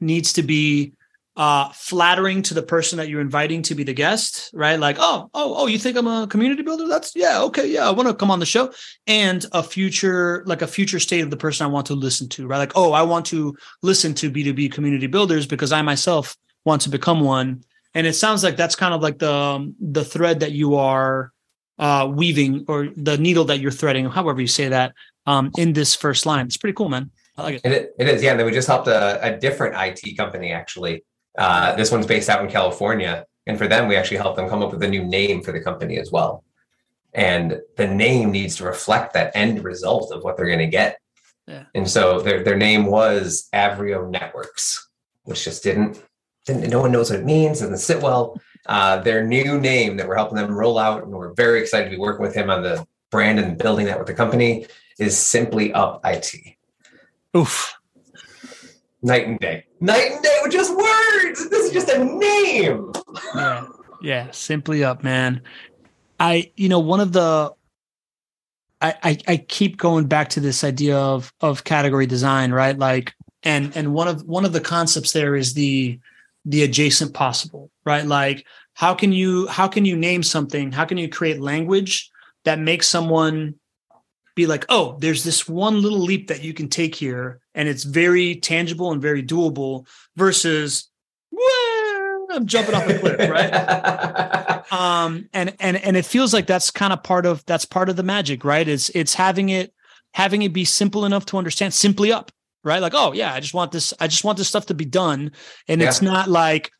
[0.00, 0.94] needs to be
[1.38, 4.78] uh, flattering to the person that you're inviting to be the guest, right?
[4.78, 6.88] Like, oh, oh, oh, you think I'm a community builder?
[6.88, 8.72] That's yeah, okay, yeah, I want to come on the show.
[9.06, 12.48] And a future, like a future state of the person I want to listen to,
[12.48, 12.58] right?
[12.58, 16.90] Like, oh, I want to listen to B2B community builders because I myself want to
[16.90, 17.62] become one.
[17.94, 21.32] and it sounds like that's kind of like the um, the thread that you are
[21.78, 24.92] uh, weaving or the needle that you're threading, however you say that,
[25.26, 26.46] um, in this first line.
[26.46, 27.12] It's pretty cool, man.
[27.36, 27.72] I like it.
[27.72, 28.32] It, it is, yeah.
[28.32, 31.04] And then we just helped a, a different IT company actually.
[31.36, 34.62] Uh, this one's based out in California, and for them, we actually helped them come
[34.62, 36.44] up with a new name for the company as well.
[37.14, 40.98] And the name needs to reflect that end result of what they're going to get.
[41.46, 41.64] Yeah.
[41.74, 44.88] And so their their name was Avrio Networks,
[45.22, 46.02] which just didn't
[46.44, 48.38] didn't no one knows what it means, doesn't sit well.
[48.66, 51.90] Uh, their new name that we're helping them roll out, and we're very excited to
[51.90, 54.66] be working with him on the brand and building that with the company,
[54.98, 56.34] is Simply Up IT.
[57.34, 57.77] Oof.
[59.02, 59.64] Night and day.
[59.80, 61.48] Night and day with just words.
[61.50, 62.92] This is just a name.
[63.34, 63.66] Yeah.
[64.00, 64.30] Yeah.
[64.30, 65.42] Simply up, man.
[66.20, 67.52] I, you know, one of the
[68.80, 72.78] I, I, I keep going back to this idea of of category design, right?
[72.78, 75.98] Like, and and one of one of the concepts there is the
[76.44, 78.06] the adjacent possible, right?
[78.06, 80.70] Like, how can you how can you name something?
[80.72, 82.10] How can you create language
[82.44, 83.54] that makes someone
[84.38, 87.84] be like, oh, there's this one little leap that you can take here, and it's
[87.84, 89.86] very tangible and very doable,
[90.16, 90.88] versus,
[92.30, 94.64] I'm jumping off a cliff, right?
[94.72, 97.96] um and and and it feels like that's kind of part of that's part of
[97.96, 98.68] the magic right?
[98.68, 99.72] It's it's having it
[100.12, 102.30] having it be simple enough to understand simply up
[102.64, 102.82] right?
[102.82, 105.32] Like oh yeah i just want this i just want this stuff to be done
[105.68, 106.70] and it's not like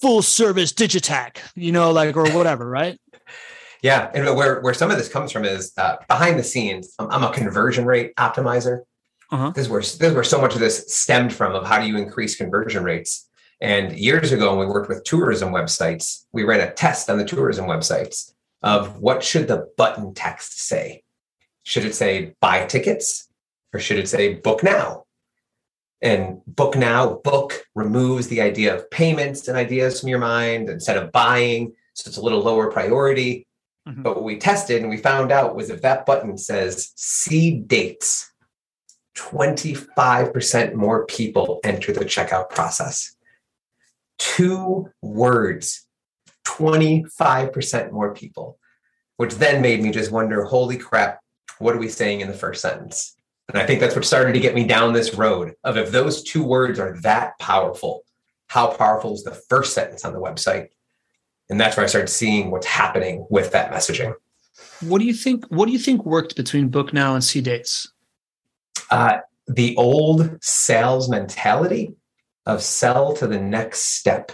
[0.00, 2.98] full service digitac you know like or whatever right
[3.82, 6.94] Yeah, and where where some of this comes from is uh, behind the scenes.
[6.98, 8.82] I'm, I'm a conversion rate optimizer.
[9.32, 9.50] Uh-huh.
[9.50, 11.86] This is where this is where so much of this stemmed from of how do
[11.86, 13.28] you increase conversion rates.
[13.60, 17.24] And years ago, when we worked with tourism websites, we ran a test on the
[17.24, 21.02] tourism websites of what should the button text say.
[21.64, 23.28] Should it say buy tickets
[23.72, 25.04] or should it say book now?
[26.00, 30.96] And book now, book removes the idea of payments and ideas from your mind instead
[30.96, 31.72] of buying.
[31.94, 33.46] So it's a little lower priority.
[33.88, 34.02] Mhm.
[34.02, 38.30] But what we tested and we found out was if that button says see dates,
[39.14, 43.14] 25% more people enter the checkout process.
[44.18, 45.86] Two words,
[46.44, 48.58] 25% more people,
[49.16, 51.20] which then made me just wonder holy crap,
[51.58, 53.16] what are we saying in the first sentence?
[53.48, 56.22] And I think that's what started to get me down this road of if those
[56.22, 58.04] two words are that powerful,
[58.46, 60.68] how powerful is the first sentence on the website?
[61.50, 64.14] And that's where I started seeing what's happening with that messaging.
[64.80, 67.92] what do you think what do you think worked between book now and see dates
[68.90, 71.94] uh, the old sales mentality
[72.46, 74.32] of sell to the next step.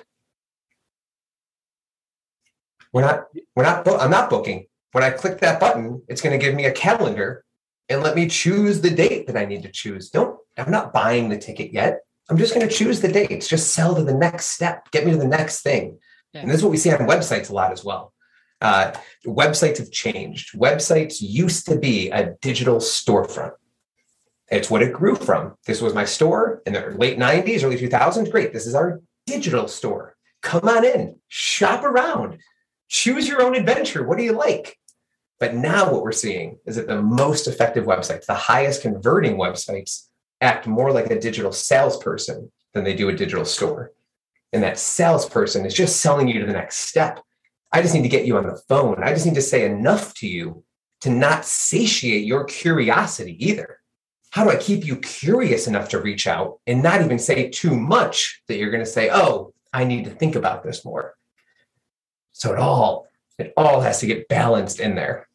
[2.92, 4.66] We're not, we're not, I'm not booking.
[4.92, 7.44] When I click that button, it's going to give me a calendar
[7.88, 10.10] and let me choose the date that I need to choose.
[10.10, 12.00] Don't, I'm not buying the ticket yet.
[12.30, 13.48] I'm just going to choose the dates.
[13.48, 14.90] Just sell to the next step.
[14.90, 15.98] Get me to the next thing.
[16.32, 16.42] Yeah.
[16.42, 18.12] And this is what we see on websites a lot as well.
[18.60, 18.92] Uh,
[19.26, 20.58] websites have changed.
[20.58, 23.52] Websites used to be a digital storefront.
[24.50, 25.54] It's what it grew from.
[25.66, 28.30] This was my store in the late 90s, early 2000s.
[28.30, 28.52] Great.
[28.52, 30.16] This is our digital store.
[30.42, 32.38] Come on in, shop around,
[32.88, 34.06] choose your own adventure.
[34.06, 34.78] What do you like?
[35.40, 40.06] But now what we're seeing is that the most effective websites, the highest converting websites,
[40.40, 43.92] act more like a digital salesperson than they do a digital store.
[44.52, 47.20] And that salesperson is just selling you to the next step.
[47.72, 49.02] I just need to get you on the phone.
[49.02, 50.64] I just need to say enough to you
[51.02, 53.78] to not satiate your curiosity either
[54.30, 57.74] how do I keep you curious enough to reach out and not even say too
[57.74, 61.14] much that you're going to say, oh, I need to think about this more.
[62.32, 65.28] So it all, it all has to get balanced in there.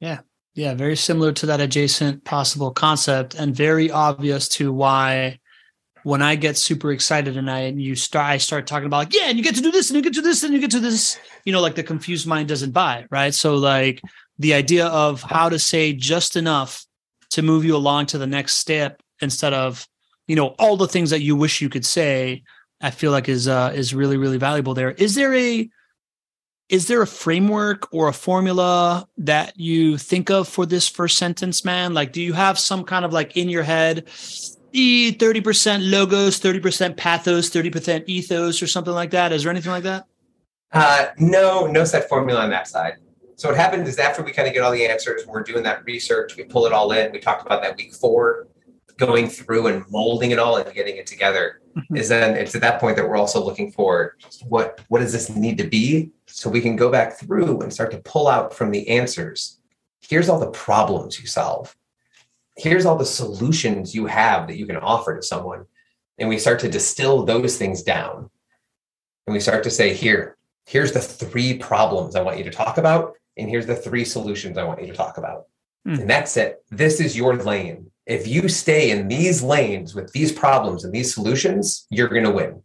[0.00, 0.20] Yeah,
[0.54, 5.38] Yeah, very similar to that adjacent possible concept and very obvious to why
[6.04, 9.14] when I get super excited and I and you start I start talking about like,
[9.14, 10.70] yeah, and you get to do this and you get to this and you get
[10.72, 13.32] to this, you know, like the confused mind doesn't buy, right?
[13.34, 14.00] So like
[14.38, 16.84] the idea of how to say just enough
[17.30, 19.86] to move you along to the next step instead of,
[20.26, 22.42] you know, all the things that you wish you could say,
[22.80, 24.90] I feel like is uh is really, really valuable there.
[24.90, 25.68] Is there a
[26.68, 31.66] is there a framework or a formula that you think of for this first sentence
[31.66, 34.08] man like do you have some kind of like in your head
[34.72, 39.84] e 30% logos 30% pathos 30% ethos or something like that is there anything like
[39.84, 40.06] that
[40.72, 42.94] Uh, no, no set formula on that side.
[43.36, 45.84] So what happens is after we kind of get all the answers, we're doing that
[45.84, 47.12] research, we pull it all in.
[47.12, 48.46] We talked about that week four,
[48.96, 51.60] going through and molding it all and getting it together.
[51.76, 51.98] Mhm.
[51.98, 54.16] Is then it's at that point that we're also looking for
[54.48, 57.90] what what does this need to be so we can go back through and start
[57.90, 59.58] to pull out from the answers.
[60.00, 61.76] Here's all the problems you solve.
[62.56, 65.64] Here's all the solutions you have that you can offer to someone.
[66.18, 68.30] And we start to distill those things down
[69.26, 70.36] and we start to say, here,
[70.66, 74.58] here's the three problems I want you to talk about, and here's the three solutions
[74.58, 75.46] I want you to talk about.
[75.86, 76.00] Mm.
[76.00, 76.64] And that's it.
[76.70, 77.90] This is your lane.
[78.06, 82.30] If you stay in these lanes with these problems and these solutions, you're going to
[82.30, 82.62] win.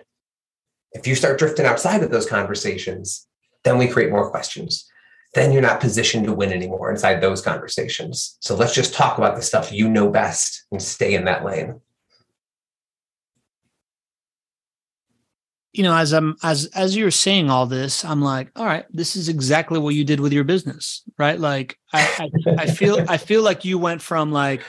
[0.93, 3.27] If you start drifting outside of those conversations,
[3.63, 4.89] then we create more questions.
[5.37, 8.37] Then you're not positioned to win anymore inside those conversations.
[8.41, 11.79] So let's just talk about the stuff you know best and stay in that lane.
[15.77, 19.15] you know as i'm as as you're saying all this i'm like all right this
[19.15, 23.17] is exactly what you did with your business right like i i, I feel i
[23.17, 24.63] feel like you went from like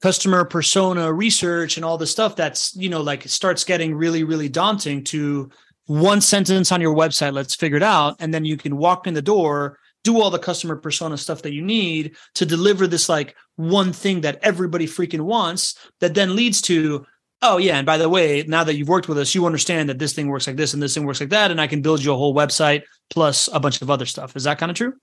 [0.00, 4.48] customer persona research and all the stuff that's you know like starts getting really really
[4.48, 5.50] daunting to
[5.86, 9.14] one sentence on your website let's figure it out and then you can walk in
[9.14, 13.34] the door do all the customer persona stuff that you need to deliver this like
[13.56, 17.04] one thing that everybody freaking wants that then leads to
[17.42, 19.98] oh yeah and by the way now that you've worked with us you understand that
[19.98, 22.02] this thing works like this and this thing works like that and i can build
[22.02, 24.36] you a whole website plus a bunch of other stuff.
[24.36, 24.94] Is that kind of true?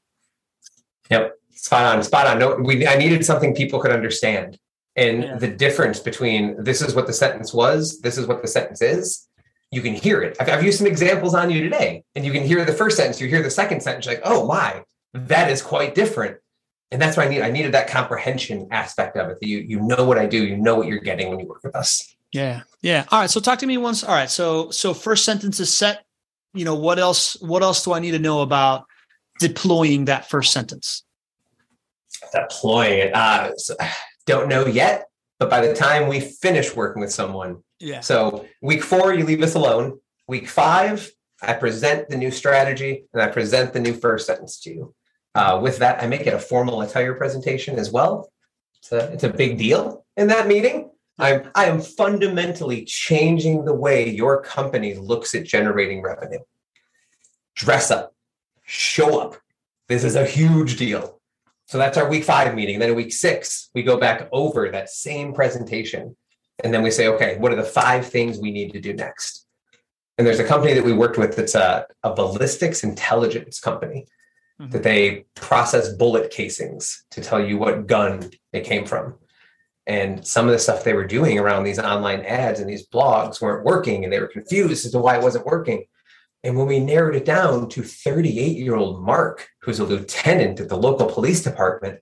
[1.10, 1.36] Yep.
[1.54, 2.40] Spot on spot on.
[2.40, 4.58] No we i needed something people could understand.
[4.96, 5.36] And yeah.
[5.38, 9.28] the difference between this is what the sentence was this is what the sentence is
[9.72, 12.44] you can hear it I've, I've used some examples on you today and you can
[12.44, 15.96] hear the first sentence you hear the second sentence like oh my that is quite
[15.96, 16.38] different
[16.92, 19.40] and that's why I need I needed that comprehension aspect of it.
[19.40, 21.64] That you you know what I do, you know what you're getting when you work
[21.64, 22.16] with us.
[22.34, 22.62] Yeah.
[22.82, 23.06] Yeah.
[23.12, 23.30] All right.
[23.30, 24.04] So talk to me once.
[24.04, 24.30] All right.
[24.30, 26.04] So so first sentence is set.
[26.54, 28.86] You know, what else what else do I need to know about
[29.40, 31.04] deploying that first sentence?
[32.34, 33.16] Deploying it.
[33.16, 33.76] Uh so,
[34.26, 35.08] don't know yet,
[35.40, 37.64] but by the time we finish working with someone.
[37.82, 38.02] Yeah.
[38.02, 40.00] So week four, you leave us alone.
[40.28, 41.10] Week five,
[41.42, 44.96] I present the new strategy and I present the new first sentence to you.
[45.34, 48.32] Uh, with that, I make it a formal attire presentation as well.
[48.78, 50.92] It's a, it's a big deal in that meeting.
[51.18, 56.40] I'm I am fundamentally changing the way your company looks at generating revenue.
[57.56, 58.14] Dress up,
[58.64, 59.36] show up.
[59.88, 61.20] This is a huge deal.
[61.66, 62.80] So that's our week five meeting.
[62.80, 66.16] Then in week six, we go back over that same presentation.
[66.64, 69.48] And then we say, okay, what are the five things we need to do next?
[70.18, 74.06] And there's a company that we worked with that's a, a ballistics intelligence company
[74.62, 74.72] mm-hmm.
[74.72, 79.16] that they process bullet casings to tell you what gun it came from
[79.88, 83.42] and some of the stuff they were doing around these online ads and these blogs
[83.42, 85.86] weren't working and they were confused as to why it wasn't working
[86.44, 90.70] and when we narrowed it down to 38 year old mark who's a lieutenant at
[90.70, 92.00] the local police department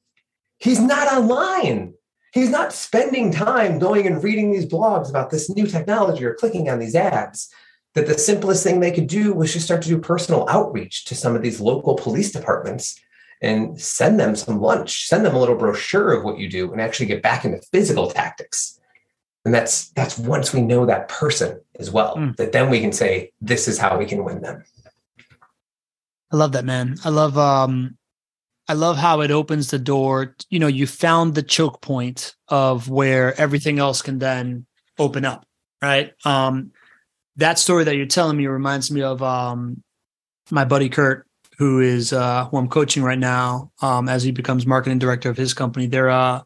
[0.57, 1.93] he's not online
[2.34, 6.69] he's not spending time going and reading these blogs about this new technology or clicking
[6.69, 7.51] on these ads
[7.95, 11.15] that the simplest thing they could do was just start to do personal outreach to
[11.15, 12.99] some of these local police departments
[13.41, 16.82] and send them some lunch, send them a little brochure of what you do and
[16.82, 18.80] actually get back into physical tactics.
[19.45, 22.36] And that's that's once we know that person as well, mm.
[22.36, 24.63] that then we can say, this is how we can win them.
[26.32, 26.97] I love that, man.
[27.05, 27.97] I love um
[28.70, 30.36] I love how it opens the door.
[30.49, 34.65] You know, you found the choke point of where everything else can then
[34.97, 35.45] open up,
[35.82, 36.13] right?
[36.24, 36.72] Um
[37.36, 39.84] that story that you're telling me reminds me of um
[40.51, 41.26] my buddy Kurt
[41.59, 45.36] who is uh, who I'm coaching right now um, as he becomes marketing director of
[45.36, 45.88] his company.
[45.88, 46.45] They're a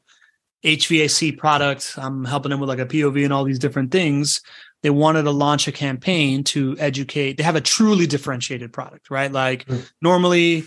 [0.66, 1.94] HVAC product.
[1.98, 4.42] I'm helping them with like a POV and all these different things.
[4.82, 7.38] They wanted to launch a campaign to educate.
[7.38, 9.32] They have a truly differentiated product, right?
[9.32, 9.84] Like mm-hmm.
[10.02, 10.64] normally,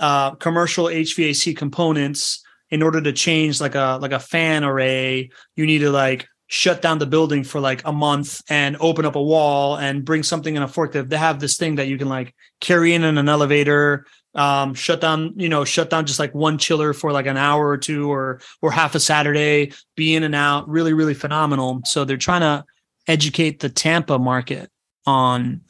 [0.00, 5.66] uh, commercial HVAC components, in order to change like a like a fan array, you
[5.66, 9.22] need to like shut down the building for like a month and open up a
[9.22, 11.08] wall and bring something in a forklift.
[11.08, 15.00] They have this thing that you can like carry in in an elevator, um, shut
[15.00, 18.10] down, you know, shut down just like one chiller for like an hour or two
[18.10, 21.80] or or half a Saturday, be in and out, really, really phenomenal.
[21.84, 22.64] So they're trying to
[23.06, 24.70] educate the Tampa market
[25.06, 25.62] on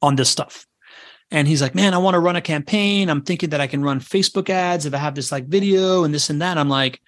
[0.00, 0.67] on this stuff.
[1.30, 3.10] And he's like, man, I want to run a campaign.
[3.10, 6.14] I'm thinking that I can run Facebook ads if I have this like video and
[6.14, 6.56] this and that.
[6.56, 7.00] I'm like,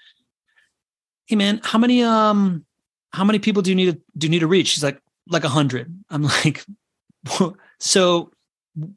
[1.27, 2.65] hey man, how many um
[3.13, 4.69] how many people do you need to do you need to reach?
[4.69, 5.95] She's like, like a hundred.
[6.11, 6.65] I'm like,
[7.79, 8.31] so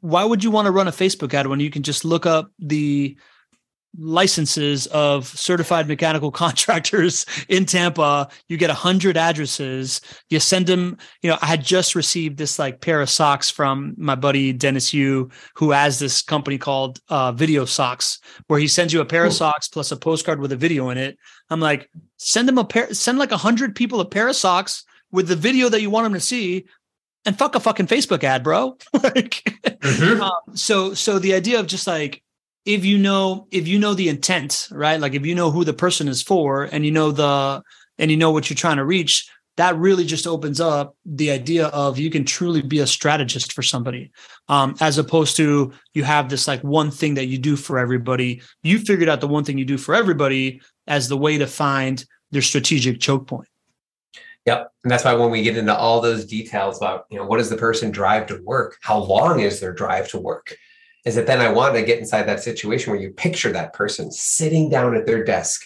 [0.00, 2.50] why would you want to run a Facebook ad when you can just look up
[2.58, 3.16] the
[3.98, 8.28] licenses of certified mechanical contractors in Tampa.
[8.48, 10.00] You get a hundred addresses.
[10.30, 10.98] You send them.
[11.22, 14.92] You know, I had just received this like pair of socks from my buddy Dennis
[14.92, 19.24] Yu, who has this company called uh, Video Socks, where he sends you a pair
[19.24, 21.18] of socks plus a postcard with a video in it.
[21.50, 21.88] I'm like,
[22.18, 22.92] send them a pair.
[22.94, 26.04] Send like a hundred people a pair of socks with the video that you want
[26.04, 26.66] them to see.
[27.26, 28.76] And fuck a fucking Facebook ad, bro.
[28.92, 30.20] like, mm-hmm.
[30.20, 32.22] um, so, so the idea of just like
[32.64, 35.72] if you know if you know the intent right like if you know who the
[35.72, 37.62] person is for and you know the
[37.98, 41.68] and you know what you're trying to reach that really just opens up the idea
[41.68, 44.10] of you can truly be a strategist for somebody
[44.48, 48.40] um, as opposed to you have this like one thing that you do for everybody
[48.62, 52.04] you figured out the one thing you do for everybody as the way to find
[52.30, 53.48] their strategic choke point
[54.46, 54.72] Yep.
[54.82, 57.48] And that's why when we get into all those details about, you know, what does
[57.48, 58.76] the person drive to work?
[58.82, 60.54] How long is their drive to work?
[61.04, 64.10] Is that then I want to get inside that situation where you picture that person
[64.10, 65.62] sitting down at their desk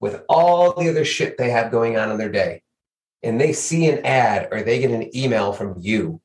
[0.00, 2.62] with all the other shit they have going on in their day
[3.22, 6.20] and they see an ad or they get an email from you,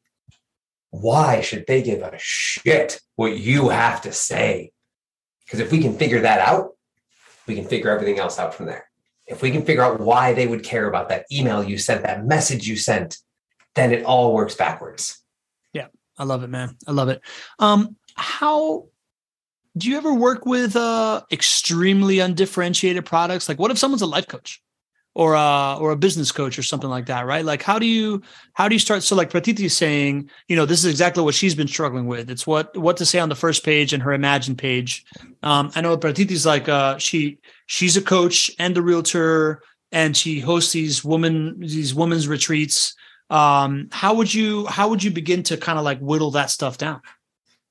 [0.91, 4.72] why should they give a shit what you have to say?
[5.45, 6.72] Because if we can figure that out,
[7.47, 8.86] we can figure everything else out from there.
[9.26, 12.26] If we can figure out why they would care about that email you sent, that
[12.26, 13.18] message you sent,
[13.76, 15.24] then it all works backwards.
[15.74, 15.88] Yeah,
[16.18, 16.78] I love it, man.
[16.88, 17.22] I love it.
[17.57, 18.88] Um, how
[19.78, 23.47] do you ever work with uh extremely undifferentiated products?
[23.47, 24.62] Like what if someone's a life coach
[25.14, 27.45] or uh or a business coach or something like that, right?
[27.45, 28.22] Like how do you
[28.53, 31.36] how do you start so like Pratiti is saying, you know, this is exactly what
[31.36, 32.30] she's been struggling with.
[32.30, 35.05] It's what what to say on the first page and her imagine page.
[35.43, 39.62] Um I know Pratiti's like uh she she's a coach and a realtor
[39.93, 42.93] and she hosts these woman these women's retreats.
[43.30, 46.78] Um how would you how would you begin to kind of like whittle that stuff
[46.78, 47.01] down?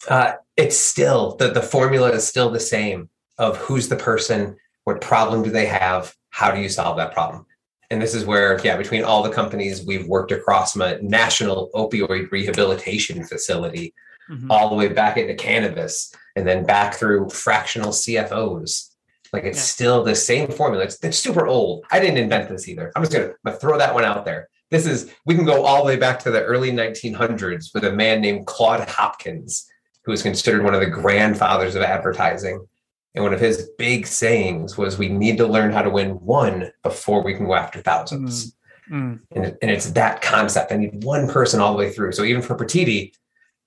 [0.08, 5.00] Uh, it's still the, the formula is still the same of who's the person, what
[5.00, 7.46] problem do they have, how do you solve that problem?
[7.90, 11.70] And this is where, yeah, between all the companies we've worked across from a national
[11.74, 13.94] opioid rehabilitation facility,
[14.30, 14.50] mm-hmm.
[14.50, 18.90] all the way back into cannabis, and then back through fractional CFOs.
[19.32, 19.62] Like it's yeah.
[19.62, 20.84] still the same formula.
[20.84, 21.84] It's, it's super old.
[21.90, 22.92] I didn't invent this either.
[22.94, 24.48] I'm just gonna, gonna throw that one out there.
[24.70, 27.92] This is we can go all the way back to the early 1900s with a
[27.92, 29.68] man named Claude Hopkins
[30.10, 32.66] who was considered one of the grandfathers of advertising.
[33.14, 36.72] And one of his big sayings was, "We need to learn how to win one
[36.82, 38.46] before we can go after thousands.
[38.46, 38.52] Mm.
[38.90, 39.20] Mm.
[39.30, 40.72] And, and it's that concept.
[40.72, 42.10] I need one person all the way through.
[42.12, 43.12] So even for Pratiti,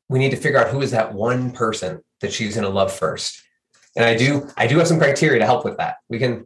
[0.10, 2.92] we need to figure out who is that one person that she's going to love
[2.92, 3.42] first.
[3.96, 5.98] And I do, I do have some criteria to help with that.
[6.10, 6.46] We can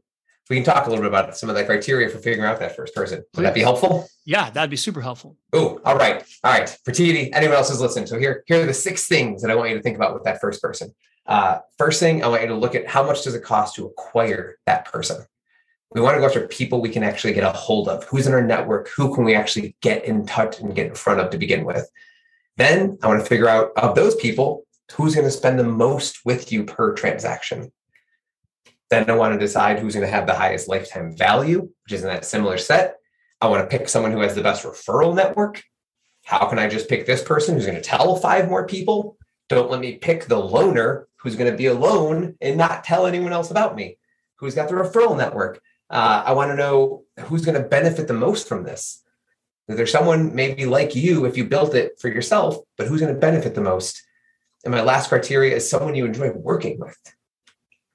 [0.49, 2.75] we can talk a little bit about some of the criteria for figuring out that
[2.75, 3.23] first person.
[3.35, 4.07] Would that be helpful?
[4.25, 5.37] Yeah, that'd be super helpful.
[5.53, 6.23] Oh, all right.
[6.43, 6.77] All right.
[6.85, 8.07] Pratiti, anyone else who's listening.
[8.07, 10.23] So here, here are the six things that I want you to think about with
[10.23, 10.93] that first person.
[11.25, 13.85] Uh, first thing, I want you to look at how much does it cost to
[13.85, 15.25] acquire that person.
[15.93, 18.03] We want to go after people we can actually get a hold of.
[18.05, 18.89] Who's in our network?
[18.89, 21.89] Who can we actually get in touch and get in front of to begin with?
[22.57, 26.19] Then I want to figure out of those people, who's going to spend the most
[26.25, 27.71] with you per transaction.
[28.89, 32.03] Then I want to decide who's going to have the highest lifetime value, which is
[32.03, 32.95] in that similar set.
[33.41, 35.63] I want to pick someone who has the best referral network.
[36.25, 39.17] How can I just pick this person who's going to tell five more people?
[39.49, 43.33] Don't let me pick the loner who's going to be alone and not tell anyone
[43.33, 43.97] else about me,
[44.35, 45.61] who's got the referral network.
[45.89, 49.03] Uh, I want to know who's going to benefit the most from this.
[49.67, 53.19] There's someone maybe like you if you built it for yourself, but who's going to
[53.19, 54.01] benefit the most?
[54.63, 56.97] And my last criteria is someone you enjoy working with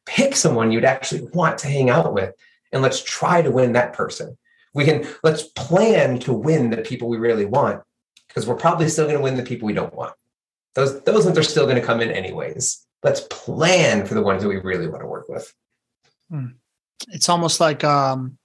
[0.07, 2.35] pick someone you'd actually want to hang out with
[2.73, 4.37] and let's try to win that person.
[4.75, 7.83] We can let's plan to win the people we really want
[8.29, 10.15] because we're probably still going to win the people we don't want.
[10.75, 12.87] Those those ones are still going to come in anyways.
[13.03, 15.53] Let's plan for the ones that we really want to work with.
[16.31, 16.47] Hmm.
[17.09, 18.39] It's almost like um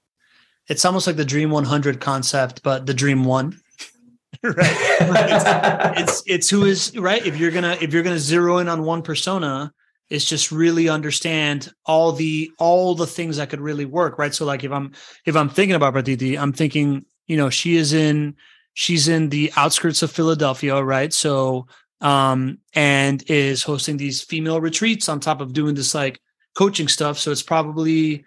[0.68, 3.58] it's almost like the dream 100 concept but the dream 1
[4.44, 8.68] right it's, it's it's who is right if you're gonna if you're gonna zero in
[8.68, 9.72] on one persona
[10.10, 14.34] is just really understand all the all the things that could really work right?
[14.34, 14.92] So like if i'm
[15.26, 18.36] if i'm thinking about Pratiti, i'm thinking you know she is in
[18.74, 21.14] she's in the outskirts of philadelphia right?
[21.14, 21.68] So
[22.02, 26.20] um and is hosting these female retreats on top of doing this like
[26.56, 27.18] coaching stuff.
[27.18, 28.26] So it's probably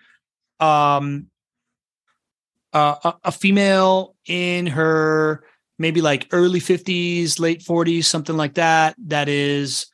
[0.58, 1.26] um
[2.72, 5.42] uh, a, a female in her
[5.78, 9.89] maybe like early 50s late 40s something like that that is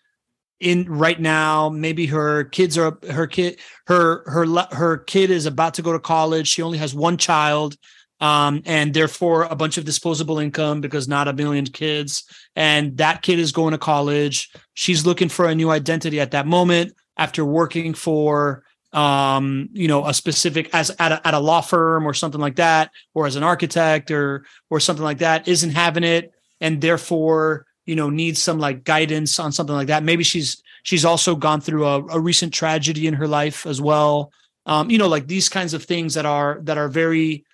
[0.60, 5.74] in right now maybe her kids are her kid her her her kid is about
[5.74, 6.48] to go to college.
[6.48, 7.76] She only has one child
[8.20, 12.24] um, and therefore a bunch of disposable income because not a million kids.
[12.54, 14.50] And that kid is going to college.
[14.74, 20.06] She's looking for a new identity at that moment after working for um, you know
[20.06, 23.36] a specific as at a, at a law firm or something like that or as
[23.36, 26.32] an architect or or something like that isn't having it.
[26.60, 30.02] And therefore you know needs some like guidance on something like that.
[30.02, 34.32] Maybe she's she's also gone through a, a recent tragedy in her life as well.
[34.66, 37.44] Um, you know like these kinds of things that are that are very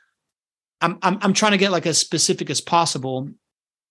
[0.80, 3.28] I'm, I'm i'm trying to get like as specific as possible.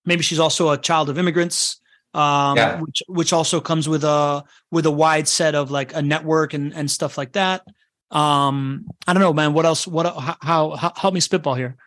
[0.03, 1.79] Maybe she's also a child of immigrants
[2.13, 2.79] um, yeah.
[2.79, 6.73] which which also comes with a with a wide set of like a network and
[6.73, 7.63] and stuff like that.
[8.09, 9.53] Um i don't know man.
[9.53, 11.77] What else what how, how, how help me spitball here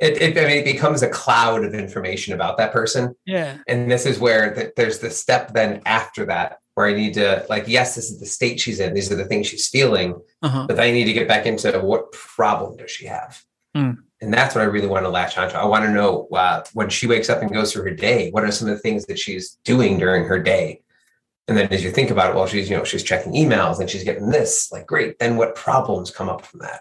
[0.00, 3.14] it, it, I mean, it becomes a cloud of information about that person.
[3.24, 3.58] Yeah.
[3.68, 7.46] And this is where the, there's the step then after that where I need to
[7.48, 8.94] like, yes, this is the state she's in.
[8.94, 10.66] These are the things she's feeling, Uh-huh.
[10.66, 13.42] but then I need to get back into what problem does she have?
[13.74, 13.92] Hmm.
[14.20, 15.56] And that's what I really want to latch onto.
[15.56, 18.42] I want to know uh, when she wakes up and goes through her day, what
[18.42, 20.80] are some of the things that she's doing during her day?
[21.46, 23.90] And then as you think about it, well, she's, you know, she's checking emails and
[23.90, 25.18] she's getting this, like, great.
[25.18, 26.80] Then what problems come up from that?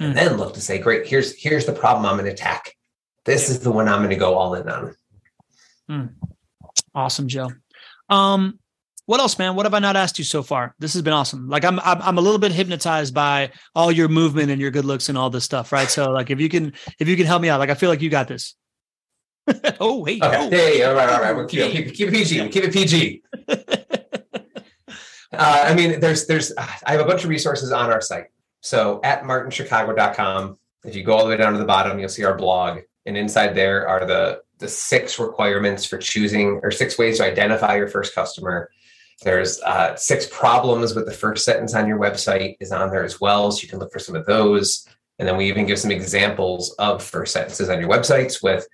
[0.00, 0.06] Hmm.
[0.06, 2.74] And then look to say, great, here's here's the problem I'm going to attack.
[3.26, 4.96] This is the one I'm going to go all in on.
[6.94, 7.50] Awesome, Joe.
[8.08, 8.58] Um,
[9.06, 9.56] what else, man?
[9.56, 10.74] What have I not asked you so far?
[10.78, 11.48] This has been awesome.
[11.48, 14.84] Like I'm, I'm, I'm a little bit hypnotized by all your movement and your good
[14.86, 15.88] looks and all this stuff, right?
[15.90, 18.00] So, like, if you can, if you can help me out, like, I feel like
[18.00, 18.54] you got this.
[19.80, 20.48] oh, hey, Okay.
[20.52, 20.76] oh.
[20.78, 21.32] Yeah, all right, all right.
[21.36, 22.48] We'll keep, it- keep, keep it PG.
[22.48, 23.22] Keep it PG.
[25.32, 28.24] Uh, I mean, there's there's I have a bunch of resources on our site.
[28.60, 32.24] So at martinchicago.com, if you go all the way down to the bottom, you'll see
[32.24, 32.80] our blog.
[33.06, 37.76] And inside there are the the six requirements for choosing or six ways to identify
[37.76, 38.70] your first customer.
[39.22, 43.20] There's uh, six problems with the first sentence on your website is on there as
[43.20, 43.50] well.
[43.50, 44.86] So you can look for some of those.
[45.18, 48.66] And then we even give some examples of first sentences on your websites with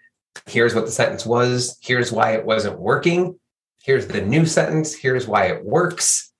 [0.47, 3.39] here's what the sentence was, here's why it wasn't working,
[3.82, 6.32] here's the new sentence, here's why it works.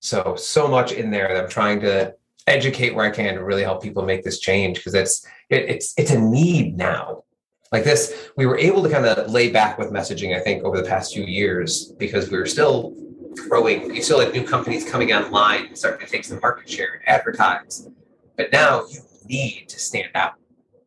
[0.00, 2.14] So, so much in there that I'm trying to
[2.46, 5.94] educate where I can to really help people make this change because it's it, it's
[5.96, 7.24] it's a need now.
[7.70, 10.76] Like this, we were able to kind of lay back with messaging, I think, over
[10.76, 12.94] the past few years because we were still
[13.48, 13.94] growing.
[13.94, 17.08] You still had new companies coming online and starting to take some market share and
[17.08, 17.88] advertise.
[18.36, 20.34] But now you need to stand out.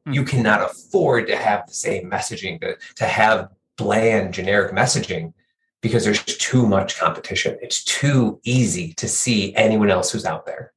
[0.05, 0.13] Hmm.
[0.13, 5.33] You cannot afford to have the same messaging, to, to have bland, generic messaging
[5.81, 7.57] because there's too much competition.
[7.61, 10.71] It's too easy to see anyone else who's out there.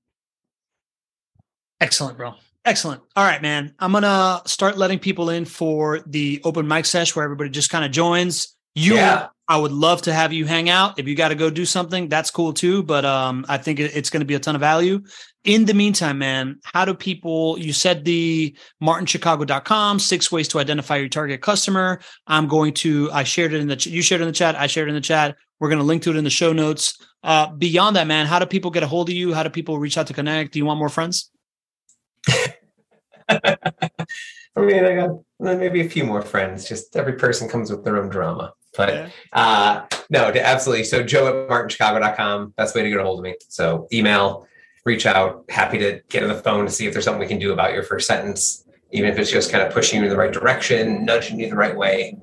[1.80, 2.34] Excellent, bro.
[2.64, 3.00] Excellent.
[3.16, 3.74] All right, man.
[3.78, 7.84] I'm gonna start letting people in for the open mic sesh where everybody just kind
[7.84, 8.54] of joins.
[8.74, 9.28] You, Yeah.
[9.50, 10.98] I would love to have you hang out.
[10.98, 12.82] If you got to go do something, that's cool too.
[12.82, 15.00] But um, I think it's going to be a ton of value.
[15.44, 17.58] In the meantime, man, how do people?
[17.58, 22.00] You said the martinchicago.com six ways to identify your target customer.
[22.26, 23.10] I'm going to.
[23.12, 23.76] I shared it in the.
[23.76, 24.54] ch- You shared it in the chat.
[24.54, 25.36] I shared it in the chat.
[25.60, 26.98] We're going to link to it in the show notes.
[27.22, 29.32] Uh, beyond that, man, how do people get a hold of you?
[29.32, 30.52] How do people reach out to connect?
[30.52, 31.30] Do you want more friends?
[33.28, 36.68] I mean, I got maybe a few more friends.
[36.68, 38.52] Just every person comes with their own drama.
[38.76, 39.08] But Yeah.
[39.32, 40.84] uh, no, absolutely.
[40.84, 42.54] So joe at martinchicago.com.
[42.56, 43.34] That's the way to get a hold of me.
[43.48, 44.46] So email,
[44.84, 45.44] reach out.
[45.48, 47.72] Happy to get on the phone to see if there's something we can do about
[47.72, 51.04] your first sentence, even if it's just kind of pushing you in the right direction,
[51.04, 52.16] nudging you the right way,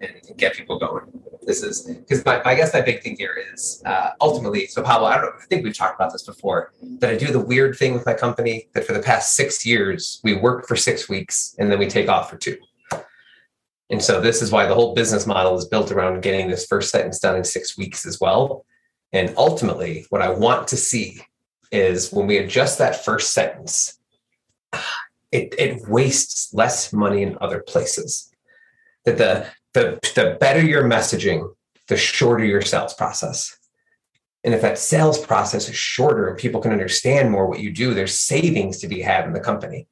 [0.00, 1.04] and get people going.
[1.42, 4.66] This is because I guess my big thing here is uh, ultimately.
[4.66, 5.34] So Pablo, I don't.
[5.34, 6.72] I think we've talked about this before.
[6.98, 10.20] That I do the weird thing with my company that for the past six years
[10.22, 12.58] we work for six weeks and then we take off for two.
[13.90, 16.90] And so this is why the whole business model is built around getting this first
[16.90, 18.64] sentence done in six weeks as well.
[19.12, 21.20] And ultimately, what I want to see
[21.72, 23.98] is when we adjust that first sentence,
[25.32, 28.32] it, it wastes less money in other places.
[29.04, 31.54] That the, the, the better your messaging,
[31.88, 33.56] the shorter your sales process.
[34.42, 37.92] And if that sales process is shorter and people can understand more what you do,
[37.92, 39.86] there's savings to be had in the company.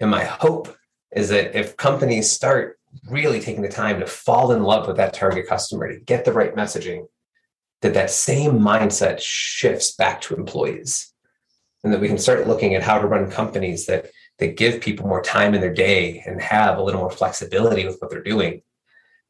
[0.00, 0.74] And my hope
[1.14, 2.78] is that if companies start
[3.08, 6.32] really taking the time to fall in love with that target customer, to get the
[6.32, 7.06] right messaging,
[7.82, 11.12] that that same mindset shifts back to employees.
[11.84, 14.06] And that we can start looking at how to run companies that
[14.38, 17.96] that give people more time in their day and have a little more flexibility with
[18.00, 18.60] what they're doing.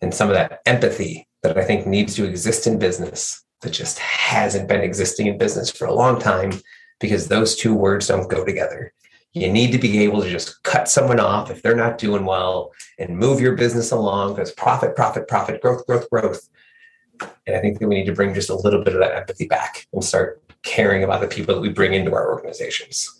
[0.00, 3.98] And some of that empathy that I think needs to exist in business that just
[3.98, 6.52] hasn't been existing in business for a long time
[7.00, 8.92] because those two words don't go together.
[9.32, 12.72] You need to be able to just cut someone off if they're not doing well
[12.98, 16.48] and move your business along because profit, profit, profit, growth, growth, growth.
[17.46, 19.46] And I think that we need to bring just a little bit of that empathy
[19.46, 23.12] back and start caring about the people that we bring into our organizations.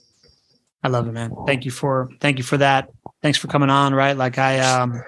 [0.83, 1.35] I love it, man.
[1.47, 2.91] Thank you for thank you for that.
[3.23, 3.95] Thanks for coming on.
[3.95, 5.03] Right, like I um,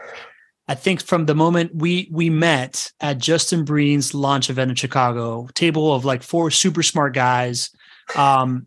[0.68, 5.48] I think from the moment we we met at Justin Breen's launch event in Chicago,
[5.54, 7.70] table of like four super smart guys,
[8.14, 8.66] um,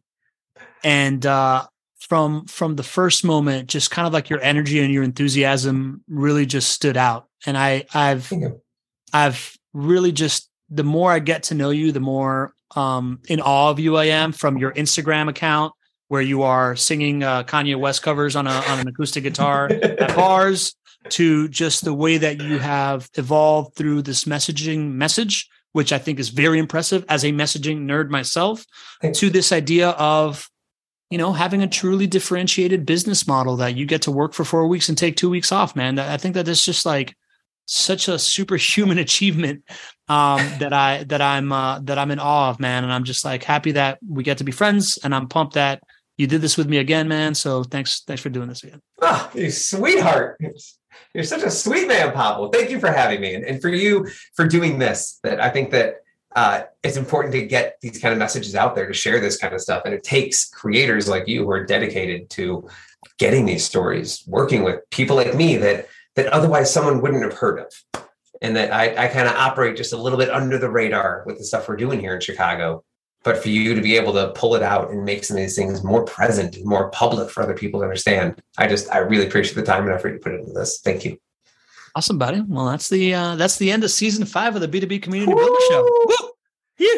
[0.83, 1.67] and uh,
[1.99, 6.47] from from the first moment, just kind of like your energy and your enthusiasm really
[6.47, 7.27] just stood out.
[7.45, 8.31] And I I've
[9.13, 13.69] I've really just the more I get to know you, the more um, in awe
[13.69, 15.73] of you I am from your Instagram account
[16.07, 20.15] where you are singing uh, Kanye West covers on a on an acoustic guitar at
[20.15, 20.75] bars
[21.09, 26.19] to just the way that you have evolved through this messaging message, which I think
[26.19, 28.65] is very impressive as a messaging nerd myself,
[29.01, 29.19] Thanks.
[29.19, 30.47] to this idea of
[31.11, 34.65] you know, having a truly differentiated business model that you get to work for four
[34.65, 35.99] weeks and take two weeks off, man.
[35.99, 37.17] I think that is just like
[37.65, 39.63] such a superhuman achievement
[40.07, 42.85] um, that I that I'm uh, that I'm in awe of, man.
[42.85, 45.83] And I'm just like happy that we get to be friends, and I'm pumped that
[46.17, 47.35] you did this with me again, man.
[47.35, 48.81] So thanks, thanks for doing this again.
[49.01, 50.39] Oh, you sweetheart.
[51.13, 52.49] You're such a sweet man, Pablo.
[52.49, 55.19] Thank you for having me, and, and for you for doing this.
[55.23, 55.97] That I think that
[56.35, 59.53] uh, it's important to get these kind of messages out there to share this kind
[59.53, 59.83] of stuff.
[59.85, 62.67] And it takes creators like you who are dedicated to
[63.17, 67.59] getting these stories, working with people like me that that otherwise someone wouldn't have heard
[67.59, 68.03] of.
[68.41, 71.37] And that I, I kind of operate just a little bit under the radar with
[71.37, 72.83] the stuff we're doing here in Chicago.
[73.23, 75.55] But for you to be able to pull it out and make some of these
[75.55, 79.27] things more present and more public for other people to understand, I just I really
[79.27, 80.79] appreciate the time and effort you put into this.
[80.83, 81.17] Thank you.
[81.93, 82.41] Awesome, buddy.
[82.41, 85.61] Well, that's the uh, that's the end of season five of the B2B Community Builder
[85.69, 85.83] Show.
[85.83, 86.29] Woo!
[86.79, 86.97] Yeah.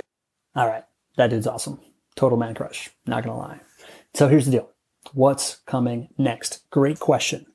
[0.55, 0.83] All right.
[1.17, 1.79] That dude's awesome.
[2.15, 2.89] Total man crush.
[3.05, 3.59] Not gonna lie.
[4.13, 4.69] So here's the deal.
[5.13, 6.69] What's coming next?
[6.69, 7.47] Great question.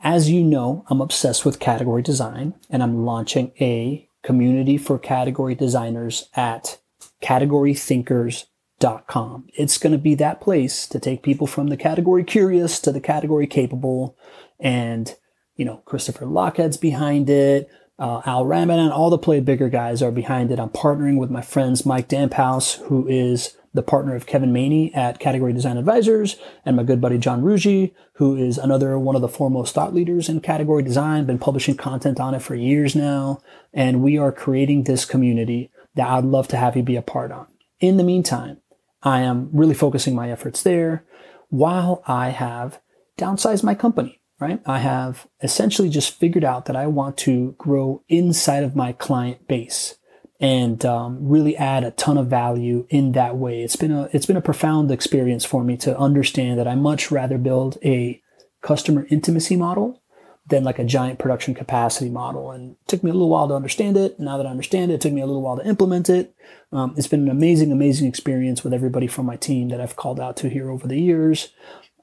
[0.00, 5.54] As you know, I'm obsessed with category design and I'm launching a community for category
[5.56, 6.78] designers at
[7.22, 9.46] categorythinkers.com.
[9.54, 13.00] It's going to be that place to take people from the category curious to the
[13.00, 14.16] category capable
[14.60, 15.14] and
[15.58, 17.68] you know, Christopher Lochhead's behind it.
[17.98, 20.60] Uh, Al Ramadan, all the play bigger guys are behind it.
[20.60, 25.18] I'm partnering with my friends Mike Damphouse, who is the partner of Kevin Maney at
[25.18, 29.28] Category Design Advisors, and my good buddy John Ruggie, who is another one of the
[29.28, 33.40] foremost thought leaders in category design, been publishing content on it for years now.
[33.74, 37.32] And we are creating this community that I'd love to have you be a part
[37.32, 37.46] on.
[37.80, 38.58] In the meantime,
[39.02, 41.04] I am really focusing my efforts there
[41.48, 42.80] while I have
[43.16, 44.60] downsized my company right?
[44.66, 49.48] I have essentially just figured out that I want to grow inside of my client
[49.48, 49.96] base
[50.40, 53.62] and um, really add a ton of value in that way.
[53.62, 57.10] It's been a it's been a profound experience for me to understand that I much
[57.10, 58.22] rather build a
[58.60, 60.00] customer intimacy model
[60.48, 62.50] than like a giant production capacity model.
[62.50, 64.18] And it took me a little while to understand it.
[64.18, 66.34] Now that I understand it, it took me a little while to implement it.
[66.72, 70.20] Um, it's been an amazing, amazing experience with everybody from my team that I've called
[70.20, 71.50] out to here over the years.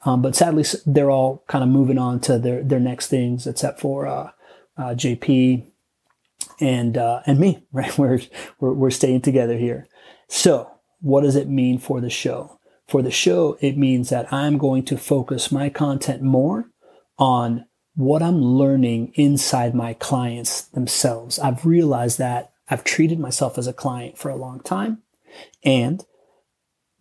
[0.03, 3.79] Um, but sadly, they're all kind of moving on to their, their next things, except
[3.79, 4.31] for uh,
[4.77, 5.65] uh, JP
[6.59, 7.63] and uh, and me.
[7.71, 8.21] Right, we're,
[8.59, 9.87] we're we're staying together here.
[10.27, 10.71] So,
[11.01, 12.59] what does it mean for the show?
[12.87, 16.69] For the show, it means that I'm going to focus my content more
[17.17, 17.65] on
[17.95, 21.39] what I'm learning inside my clients themselves.
[21.39, 25.01] I've realized that I've treated myself as a client for a long time,
[25.63, 26.05] and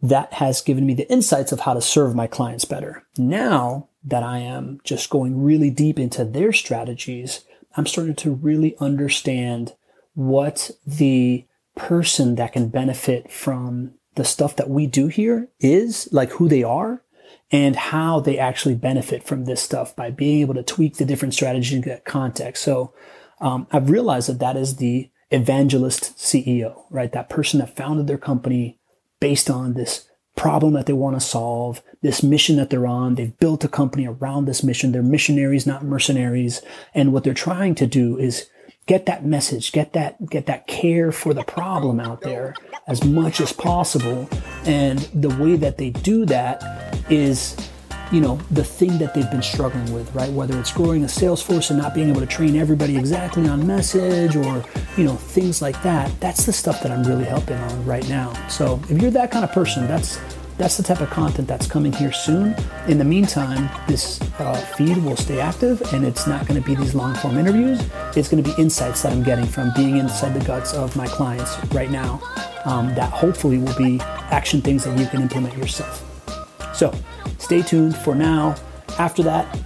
[0.02, 3.04] that has given me the insights of how to serve my clients better.
[3.16, 7.44] Now that I am just going really deep into their strategies,
[7.76, 9.74] I'm starting to really understand
[10.12, 16.30] what the person that can benefit from the stuff that we do here is, like
[16.32, 17.02] who they are,
[17.54, 21.32] and how they actually benefit from this stuff by being able to tweak the different
[21.32, 22.64] strategies and that context.
[22.64, 22.92] So
[23.40, 27.12] um, I've realized that that is the evangelist CEO, right?
[27.12, 28.80] That person that founded their company
[29.20, 33.14] based on this problem that they want to solve, this mission that they're on.
[33.14, 34.90] They've built a company around this mission.
[34.90, 36.60] They're missionaries, not mercenaries.
[36.92, 38.50] And what they're trying to do is
[38.86, 42.54] get that message, get that, get that care for the problem out there
[42.86, 44.28] as much as possible.
[44.64, 46.62] And the way that they do that
[47.10, 47.56] is
[48.12, 50.30] you know, the thing that they've been struggling with, right?
[50.30, 53.66] Whether it's growing a sales force and not being able to train everybody exactly on
[53.66, 54.64] message or,
[54.96, 56.12] you know, things like that.
[56.20, 58.32] That's the stuff that I'm really helping on right now.
[58.48, 60.20] So if you're that kind of person, that's
[60.56, 62.54] that's the type of content that's coming here soon.
[62.86, 66.74] In the meantime, this uh, feed will stay active and it's not going to be
[66.74, 67.80] these long form interviews.
[68.16, 71.06] It's going to be insights that I'm getting from being inside the guts of my
[71.06, 72.22] clients right now
[72.64, 74.00] um, that hopefully will be
[74.30, 76.02] action things that you can implement yourself.
[76.74, 76.94] So
[77.38, 78.54] stay tuned for now.
[78.98, 79.58] After that,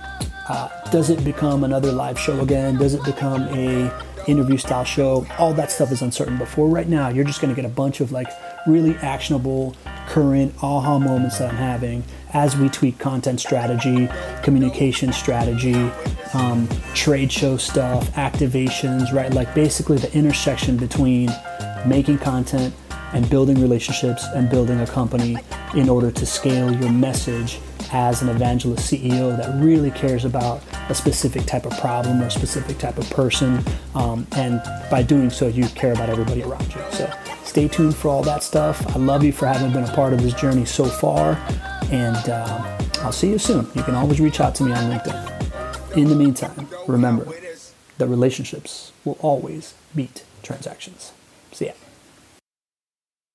[0.48, 2.78] uh, does it become another live show again?
[2.78, 3.92] Does it become a
[4.28, 5.26] interview style show?
[5.38, 6.36] All that stuff is uncertain.
[6.36, 8.28] But for right now, you're just going to get a bunch of like
[8.66, 9.74] really actionable,
[10.06, 12.04] current aha moments that I'm having
[12.34, 14.08] as we tweak content strategy,
[14.42, 15.90] communication strategy,
[16.34, 19.32] um, trade show stuff, activations, right?
[19.32, 21.30] Like basically the intersection between
[21.86, 22.74] making content
[23.12, 25.38] and building relationships and building a company
[25.74, 27.60] in order to scale your message
[27.92, 32.30] as an evangelist CEO that really cares about a specific type of problem or a
[32.30, 33.62] specific type of person.
[33.94, 36.82] Um, and by doing so, you care about everybody around you.
[36.90, 37.10] So
[37.44, 38.86] stay tuned for all that stuff.
[38.94, 41.36] I love you for having been a part of this journey so far.
[41.90, 43.66] And uh, I'll see you soon.
[43.74, 45.96] You can always reach out to me on LinkedIn.
[45.96, 47.26] In the meantime, remember
[47.96, 51.12] that relationships will always beat transactions.
[51.52, 51.72] See ya.